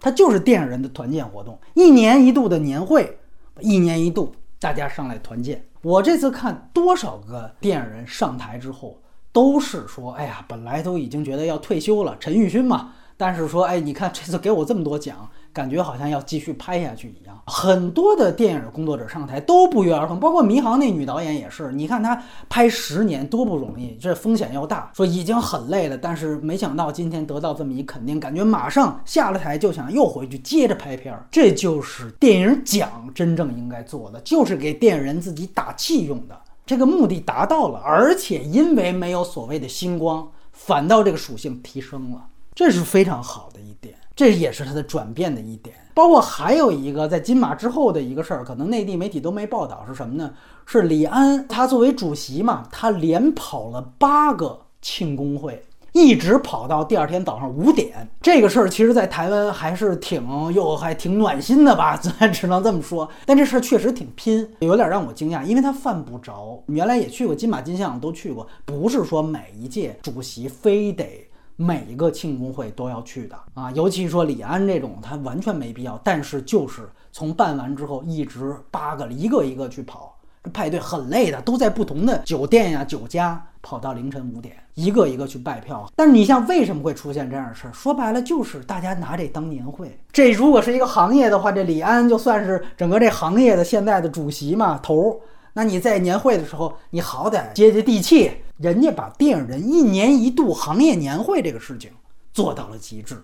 [0.00, 3.20] 它就是电影人的团建活动，一年一度的年会，
[3.60, 4.34] 一年一度。
[4.58, 5.64] 大家上来团建。
[5.80, 9.00] 我这次看多少个电影人上台之后，
[9.30, 21.72] 都是说：“哎呀，本来都已经觉得要退休了，陈玉勋嘛。”但是说：“哎，你看这次给我这么多奖。”感觉好像要继续拍下去一样，很多的电影工作者上台都不约而同，包括《迷航》那女导演也是。
[21.72, 31.26] 你看她拍十年多不容易，这风险又大，说已经很累了，但是没想到今天得到这么一肯定，感觉马上下了台就想又回去接着拍片儿。
[31.30, 36.38] 这就是电影奖真正应该做的，就是给电影人自己打气用的。
[36.66, 43.94] 这个目的达到了，而且因为没有所谓的星光，反倒这个属性提升了，这是非常好的一点。
[44.16, 50.32] 这也是他的转变的一点，包括还有一个在金马之后的一个事儿，可能内地媒体都没报道是什么呢？
[50.64, 58.08] 是李安他作为主席嘛，他连跑了八个庆功会，一直跑到第二天早上五点。
[58.22, 63.06] 这个事儿其实，在台湾还是挺又还挺暖心的吧，咱 只能这么说。
[63.26, 66.62] 但这事儿确实挺拼，有点让我惊讶，因为他犯不着。
[66.68, 71.25] 原来也去过金马金像，都去过，不是说每一届主席非得。
[71.56, 75.98] 每一个庆功会都要去的啊，尤其说李安这种，他完全没必要。
[76.04, 80.14] 但是就是从办完之后，一直八个一个一个去跑，
[80.44, 85.90] 这派对很累的，都在不同的酒店呀、酒家跑到凌晨五点，一个一个去拜票。
[85.96, 87.72] 但是你像为什么会出现这样的事儿？
[87.72, 89.98] 说白了就是大家拿这当年会。
[90.12, 95.18] 这如果是一个行业的话，这李安就算是整个这行业的现在的主席嘛头。
[95.56, 98.30] 那你在年会的时候，你好歹接接地气。
[98.58, 101.90] 人家把电影人一年一度行业年会这个事情
[102.34, 103.22] 做到了极致。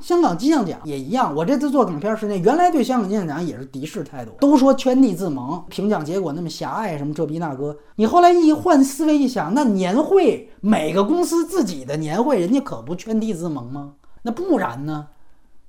[0.00, 7.76] 香港金像奖也一样，我这次做港片时间，原来对香港金像奖也是敌视态度，都说圈地自萌，评奖结果那么狭隘，什么这逼那哥。
[7.96, 13.94] 你后来一换思维一想，那年会每个公司自己的年会，人家可不圈地自萌吗？
[14.22, 15.08] 那不然呢？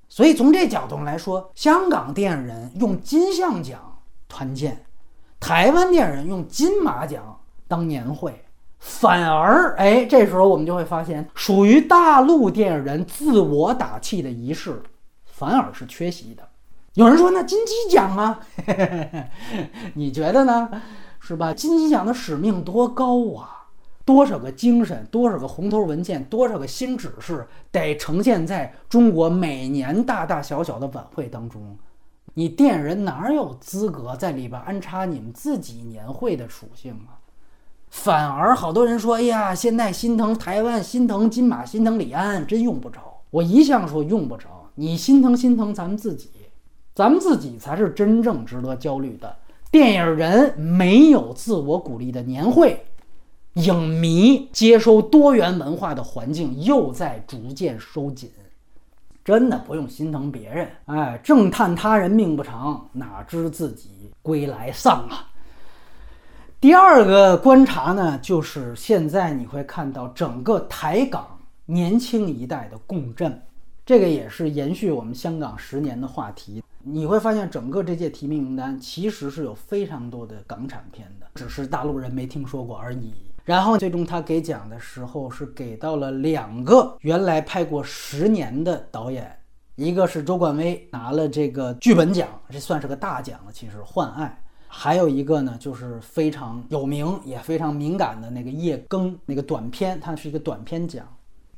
[0.07, 3.79] 所以从这角度来说，香港电影人用金像奖
[4.27, 4.85] 团建，
[5.43, 7.37] 台湾电影人用金马奖
[7.67, 8.33] 当年会。
[8.79, 14.81] 反而，哎，这时候我们就会发现，属于大陆电影人自我打气的仪式，
[15.25, 16.47] 反而是缺席的。
[16.93, 18.39] 有人说，那金鸡奖啊，
[19.95, 20.69] 你觉得呢？
[21.19, 21.53] 是吧？
[21.53, 23.67] 金鸡奖的使命多高啊！
[24.05, 31.77] 多少个精神，多少个红头文件，多少个新指示，得呈现在中国每年大大小小的晚会当中。
[32.35, 37.21] 你电影人哪有资格在里边安插你们自己年会的属性啊？
[37.89, 44.69] 反而好多人说：“哎呀，现在心疼台湾，心疼金马，心疼李安，真用不着。”我一向说用不着。
[44.75, 46.31] 你心疼心疼咱们自己，
[46.95, 49.35] 咱们自己才是真正值得焦虑的。
[49.69, 52.85] 电影人没有自我鼓励的年会，
[53.53, 58.31] 影迷接收多元文化的环境又在逐渐收紧。
[59.23, 65.31] 真的不用心疼别人，哎，正叹他人命不长，哪知自己归来丧啊！
[66.59, 73.41] 第二个观察呢，就是现在你会看到整个台港年轻一代的共振，
[73.85, 76.61] 这个也是延续我们香港十年的话题。
[76.85, 83.13] 你会发现整个这届提名名单其实是有非常多的港产片的，只是大陆人没听说过而已。
[83.43, 89.37] 然后最终他给奖的时候是给到了两个原来拍过十年的导演，
[89.75, 93.51] 一个是周冠威拿了这个剧本奖，这算是个大奖了。
[93.51, 94.25] 其实《换爱》。
[94.75, 101.05] 还有一个呢，就是非常有名也非常敏感的那个叶更那个短片，它是一个短片奖。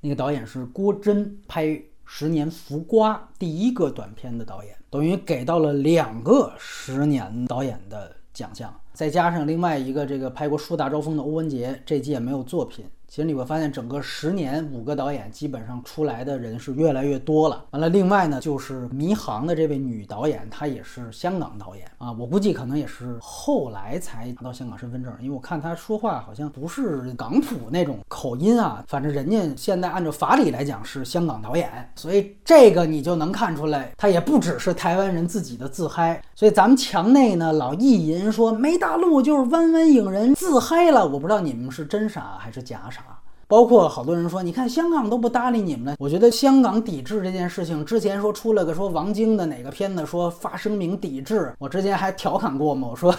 [0.02, 1.66] 那个导演是郭真，拍
[2.04, 12.86] 《十年浮瓜》第一个短片的导演，等于给到了两个十年导演的奖项，再加上另外一个这个拍过《树大招风》的欧文杰，这届没有作品。
[13.08, 17.64] 其实你会发现，整个十年五个导演基本上出来的人是越来越多了。
[17.72, 22.12] 完了，另外呢，就是《迷航》的这位女导演，她也是香港导演啊。
[22.12, 28.84] 我估计可能也是后来才拿到香港身份证，因为我看她说话好像不是港普那种口音啊。
[28.88, 36.22] 反正人家现在按照法理来讲是香港导演，所以这个你就能看出来，她也不只是台湾人自己的自嗨。
[36.36, 43.05] 所以咱们墙内呢老意淫说没大陆就是弯弯影人自嗨了，我不知道你们是真傻还是假傻。
[43.48, 45.96] 包括好多人说，你看香港都不搭理你们了。
[46.00, 53.16] 我觉得香港抵制这件事情，之前说出了个说王晶的哪个片子说发声明抵制，我之前还调侃过嘛，我说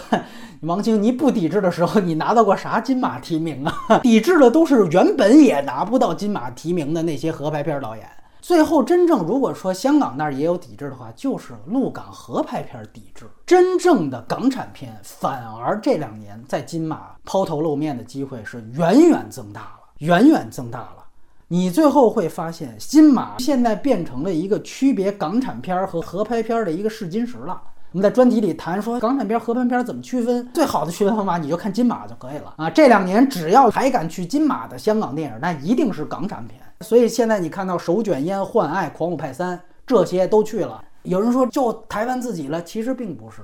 [0.61, 3.99] 王晶你不抵制的时候，你拿到过啥金马提名啊？
[4.03, 8.05] 抵制的都是原本也拿不到金马提名的那些合拍片导演。
[8.39, 13.25] 最后真正如果说香港那儿也有抵制的话，就是陆港合拍片抵制。
[13.45, 19.69] 真正的港产片反而这两年在金马抛头露面的机会是远远增大了。
[19.99, 21.05] 远远增大了，
[21.47, 27.59] 你最后会发现，金马现在变成了一个区别港产片和合拍片的一个试金石了。
[27.93, 30.47] 我们在专题里谈说，港产片、合拍片怎么区分？
[30.53, 32.69] 最好的区分方法，你就看金马就可以了啊！
[32.69, 36.61] 这两年只要还敢去金马的香港电影，那一定是港产片。
[36.81, 40.83] 所以现在你看到《手卷烟》《换爱》《狂舞派三》这些都去了。
[41.03, 43.41] 有人说就台湾自己了，其实并不是。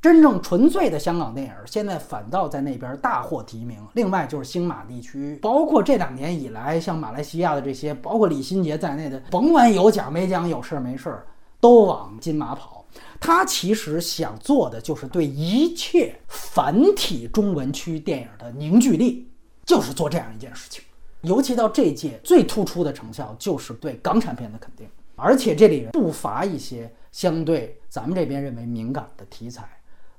[0.00, 3.84] 真正纯粹的香港电影，现在反倒在那边大获提名。
[3.94, 11.26] 另外就是星马地区，包括这两年以来，像马来西亚的这些，包括李心洁在内的，甭管有奖没奖，有事儿没事儿，
[11.58, 12.84] 都往金马跑。
[13.20, 19.28] 他其实想做的就是对一切繁体中文区电影的凝聚力，
[19.66, 20.82] 就是做这样一件事情。
[21.22, 24.88] 尤其到这届最突出的成效，就是对港产片的肯定。
[25.16, 29.68] 而且这里不乏一些相对咱们这边认为敏感的题材。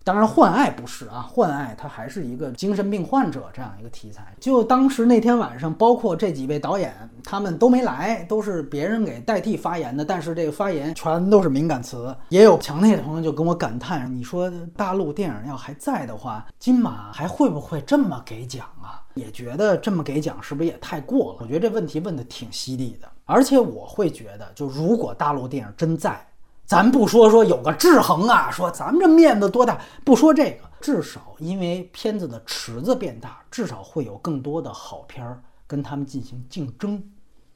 [0.04, 4.34] 当然，幻爱不是啊，幻爱它还是一个精神病患者这样一个题材。
[4.40, 6.94] 就当时那天晚上，包括这几位导演，
[7.24, 10.04] 他们都没来，都是别人给代替发言的。
[10.04, 21.40] 但是这个发言全都是敏感词，也有墙内的朋友就跟我感叹：“你说大陆电影要还在的话，金马还会不会这么给奖啊？”也觉得这么给奖是不是也太过了？
[21.42, 26.20] 我觉得这问题问的挺犀利的，而且我会觉得，就如果大陆电影真在。
[26.70, 37.04] 咱不说说有个制衡啊，说咱们这面子多大，不说这个，至少因为片子的池子变大，至少会有更多的好片儿跟他们进行竞争。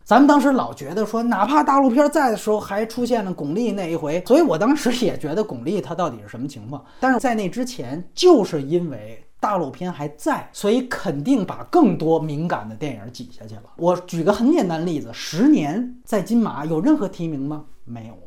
[0.03, 6.83] 咱们当时老觉得说，哪怕大陆片在的时候，还出现了巩俐那一回，所以我当时也觉得巩俐她到底是什么情况。
[6.99, 13.65] 但是在那之前，就是因为大陆片还在，所以肯定把更多敏感的电影挤下去了。
[13.75, 17.65] 我举个很简单的例子，《十年》在金马有任何提名吗？
[17.85, 18.17] 没有。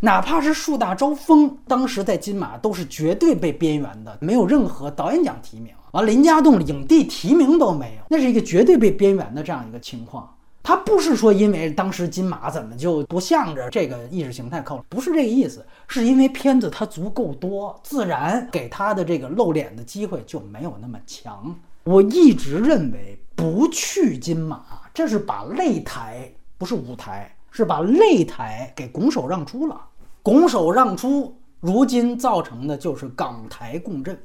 [0.00, 5.72] 哪怕是树大招风，当时在金马都是绝对被边缘的，没有任何导演奖提名。
[5.92, 10.28] 完，林家栋影帝提名都没有，那是一个绝对被边缘的这样一个情况。
[10.62, 21.54] 他不是说因为当时金马怎么就不向着这个意识形态靠拢，不是这个意思，是因为片子它足够多，自然给他的这个露脸的机会就没有那么强。
[21.84, 24.62] 我一直认为不去金马，
[24.94, 29.80] 这是把擂台不是舞台，是把擂台给拱手让出了，
[30.24, 34.18] 拱手让出，如今造成的就是港台共振。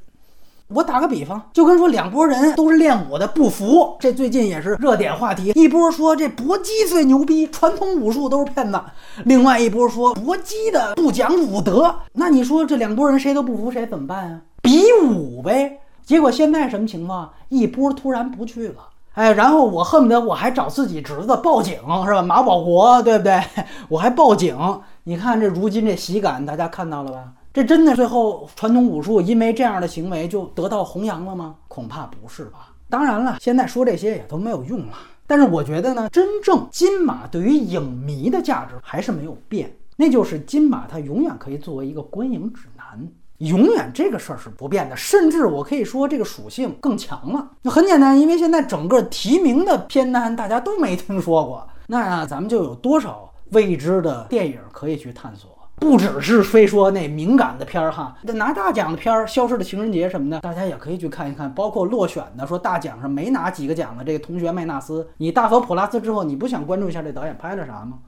[0.66, 3.96] 我打个比方，就跟说两拨人都是练武的，不服。
[4.00, 5.52] 这最近也是热点话题。
[5.54, 8.78] 一波说这搏击最牛逼，传统武术都是骗子；
[9.24, 11.94] 另外一波说搏击的不讲武德。
[12.14, 14.40] 那你说这两拨人谁都不服，谁怎么办啊？
[14.60, 15.78] 比武呗。
[16.04, 17.30] 结果现在什么情况？
[17.48, 22.22] 一波突然不去了，哎，然后我恨不得我还找自己侄子报警，是吧？
[22.22, 23.42] 马保国，对不对？
[23.88, 24.56] 我还报警。
[25.04, 27.32] 你看这如今这喜感，大家看到了吧？
[27.52, 31.56] 这真的最后传统武术因为这样的行为就得到弘扬了吗？
[31.66, 32.72] 恐怕不是吧。
[32.88, 34.92] 当然了，现在说这些也都没有用了。
[35.26, 43.08] 但是我觉得呢，真正金马对于影迷的价值还是没有变，那就是金马它永远可以作为一个观影指南，
[43.40, 44.96] 永远这个事儿是不变的。
[44.96, 47.50] 甚至我可以说这个属性更强了。
[47.62, 55.50] 那很简单，因为现在整个提名的片单大家都没听说过，那咱们就有多少未知的电影可以去探索。
[55.76, 61.50] 不只是非说那敏感的片儿哈，那拿大奖的片儿，《消失的情人节》什么的，大家也可以去看一看。
[61.54, 68.00] 包括落选的，说大奖上没拿几个奖的这个《同学麦纳斯》，你大佛普拉斯之后，你不想关注一下这导演拍了啥吗？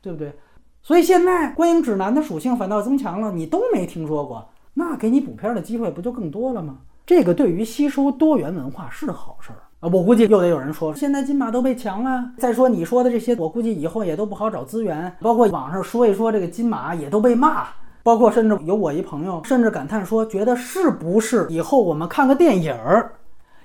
[0.00, 0.32] 对不对？
[0.80, 4.48] 所以现在观影指南的属性反倒增强了，你都没听说过，
[4.80, 6.78] 那给你补片的机会不就更多了吗？
[7.04, 9.60] 这个对于吸收多元文化是好事儿。
[9.80, 12.32] 啊，我估计又得有人说，现在金马都被强了。
[12.38, 15.14] 再说你说的这些，我估计以后也都不好找资源。
[15.20, 17.66] 包括网上说一说这个金马也都被骂，
[18.02, 23.12] 包括甚至有我一朋友甚至感叹说，觉得是不是以后我们看个电影儿，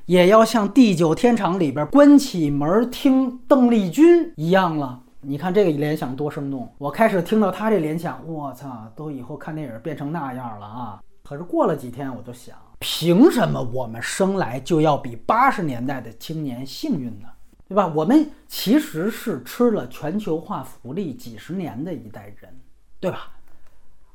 [0.05, 4.99] 也要像《地久天长》里边关起门听邓丽君一样了？
[5.27, 6.69] 你看这个联想多生动！
[6.77, 10.99] 我开始听到他这联想，我操，都以后看电影变成那样了啊！
[11.27, 12.55] 可是过了几天，我就想。
[12.77, 17.27] 凭什么我们生来就要比八十年代的青年幸运呢？
[17.67, 17.87] 对吧？
[17.95, 22.53] 我们其实是吃了全球化福利几十年的一代人，
[22.99, 23.31] 对吧？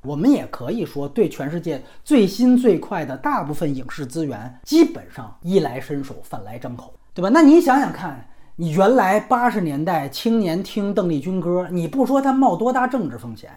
[0.02, 7.28] 我们也可以说，对全世界最新最快的大部分影视资源，基本上衣来伸手，饭来张口，对吧？
[7.28, 13.50] 那你想想看，你原来八十年代青年听邓丽君歌，你不说他冒多大政治风险？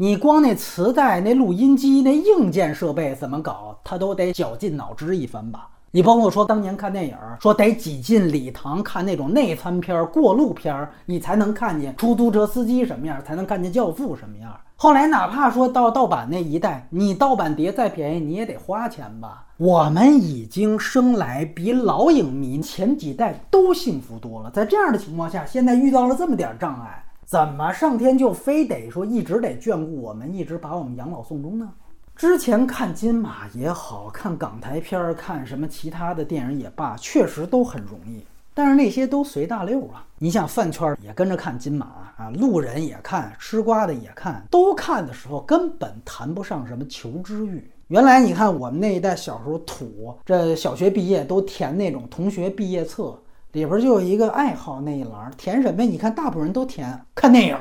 [0.00, 5.70] 你光那磁带、那录音机、那硬件设备怎么搞，他都得绞尽脑汁一番吧？
[5.90, 14.56] 你包括说当年看电影，说得挤进礼堂看那种内参片、过路片，你才能看见出租车司机什么样，才能看见教父什么样。
[14.76, 19.46] 后来哪怕说到盗版那一代，你盗版碟再便宜，你也得花钱吧？
[19.56, 27.04] 我们已经生来比老影迷前几代都幸福多了，在这样的情况下，现在遇到了这么点障碍。
[27.28, 31.70] 怎么上天就非得说一直得眷顾我们，一直把我们养老送终呢？
[32.16, 38.24] 之前看金马也好看港台片儿，看什么其他的电影也罢，确实都很容易。
[38.54, 40.06] 但是那些都随大溜啊。
[40.18, 41.84] 你像饭圈也跟着看金马
[42.16, 47.70] 啊，路人也看，吃瓜的也看，都看的时候根本谈不上什么求知欲。
[47.88, 53.14] 原来你看我们那一代小时候土，这小学毕业都填那种同学毕业册。
[53.52, 55.82] 里边就有一个爱好那一栏，填什么？
[55.82, 57.56] 你看，大部分人都填看电影，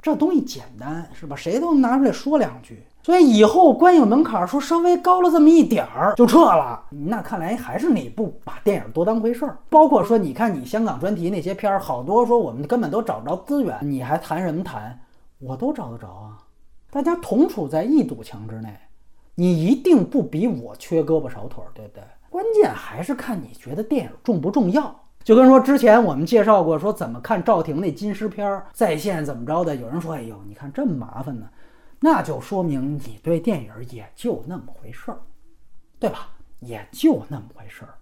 [0.00, 1.34] 这东西简单是吧？
[1.34, 2.86] 谁都拿出来说两句。
[3.02, 9.56] 所以以后观影门槛说稍微高了这么一点儿就撤了，那看来还是你不把电影多当回事儿。
[9.68, 14.98] 包括说，你看你香港专题那些片儿，好多说我们根本都找不着资源，你还谈什么谈？
[15.38, 16.38] 我都找得着啊！
[16.90, 18.76] 大家同处在一堵墙之内，
[19.36, 22.02] 你一定不比我缺胳膊少腿，对不对？
[22.28, 24.94] 关键还是看你觉得电影重不重要。
[25.26, 31.48] 就跟说之前我们介绍过，说怎么看赵婷那金狮片儿在线怎么着的，有人说，哎呦，你看这么麻烦呢，
[31.98, 35.18] 那就说明你对电影也就那么回事儿，
[35.98, 36.28] 对吧？
[36.60, 37.94] 也就那么回事儿。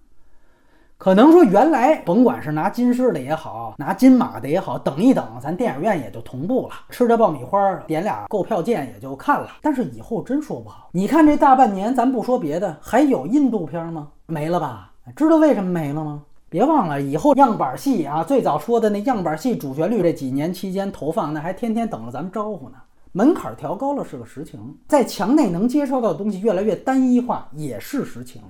[0.99, 9.49] 可能说原来甭管是拿金狮的也好，拿金马的也好，等一等，咱电影院也就同步了，吃着爆米花点俩购票键也就看了。
[9.63, 14.11] 但是以后真说不好，你看这大半年，咱不说别的，还有印度片吗？
[14.27, 14.93] 没了吧？
[15.17, 16.23] 知道为什么没了吗？
[16.55, 22.77] 别忘了，以后样板戏啊，最早说的那样板戏主旋律，这几年期间投放，那还天天等着咱们招呼呢。
[23.11, 28.41] 门槛调高了是个实情，在墙内能接收到的东西越来越单一化也是实情。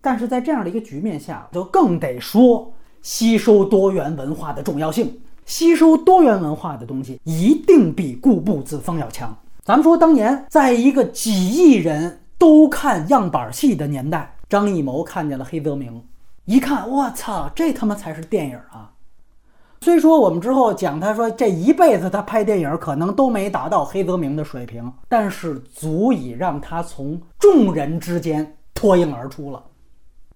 [0.00, 2.72] 但是在这样的一个局面下，就更得说
[3.02, 5.12] 吸收多元文化的重要性。
[5.46, 9.36] 吸收多元文化的东西，一定比固步自封要强。
[9.64, 16.00] 咱们说，当年在一个几亿人都看样板戏的年代，张艺谋看见了黑泽明，
[16.46, 18.92] 一看，我操，这他妈才是电影啊！
[19.80, 29.60] 虽说我们之后讲，他说这一辈子他拍电影可能都没达到黑泽明的水平，但是足以让他从众人之间脱颖而出了。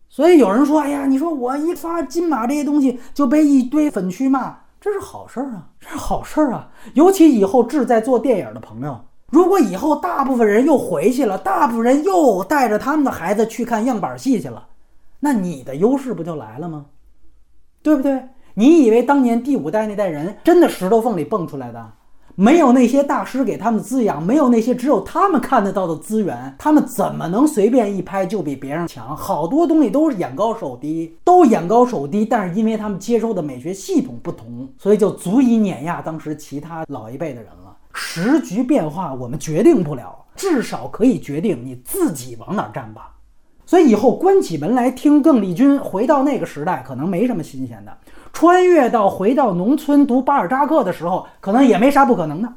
[0.08, 6.68] 所以有人说：“哎呀，你说我一发金马这些东西就被一堆粉区骂，这是好事儿啊，这是好事儿啊！
[6.94, 9.00] 尤其以后志在做电影的朋友，
[9.30, 14.66] 如果以后大部分人又回去了，大部分人又带着他们的孩子去看样板戏去了，
[15.20, 16.86] 那你的优势不就来了吗？
[17.82, 18.28] 对不对？
[18.54, 21.92] 你以为当年第五代那代人真的石头缝里蹦出来的？”
[22.36, 29.14] 没有那些大师给他们滋养，没有那些只有他们看得到的资源，他们怎么能随便一拍就比别人强？
[29.14, 37.76] 好多东西都是眼高手低，都眼高手低，但是因为他们接收的美学系统不同，所以就足以碾压当时其他老一辈的人了。
[37.92, 43.16] 时局变化，我们决定不了，至少可以决定你自己往哪站吧。
[43.70, 47.96] 所以以后关起门来听邓丽君，回到那个时代，可能没什么新鲜的。
[48.32, 52.52] 穿越到回到农村读巴尔扎克的时候，可能也没啥不可能的。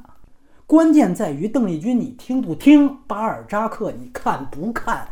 [0.65, 2.97] 关键在于邓丽君，你听不听？
[3.05, 5.07] 巴尔扎克，你看不看？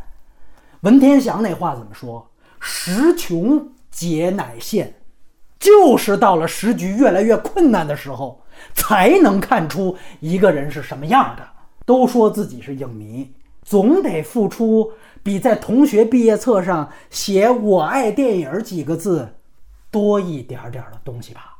[0.79, 2.31] 文天祥那话怎么说？
[2.59, 4.95] 时穷节乃现，
[5.59, 8.41] 就是到了时局越来越困难的时候，
[8.73, 11.43] 才能看出一个人是什么样的。
[11.85, 13.31] 都说自己是影迷，
[13.61, 14.91] 总得付出
[15.23, 19.41] 比在同学毕业册上写“我爱电影”几个字。
[19.91, 21.50] 多一点点的东西吧。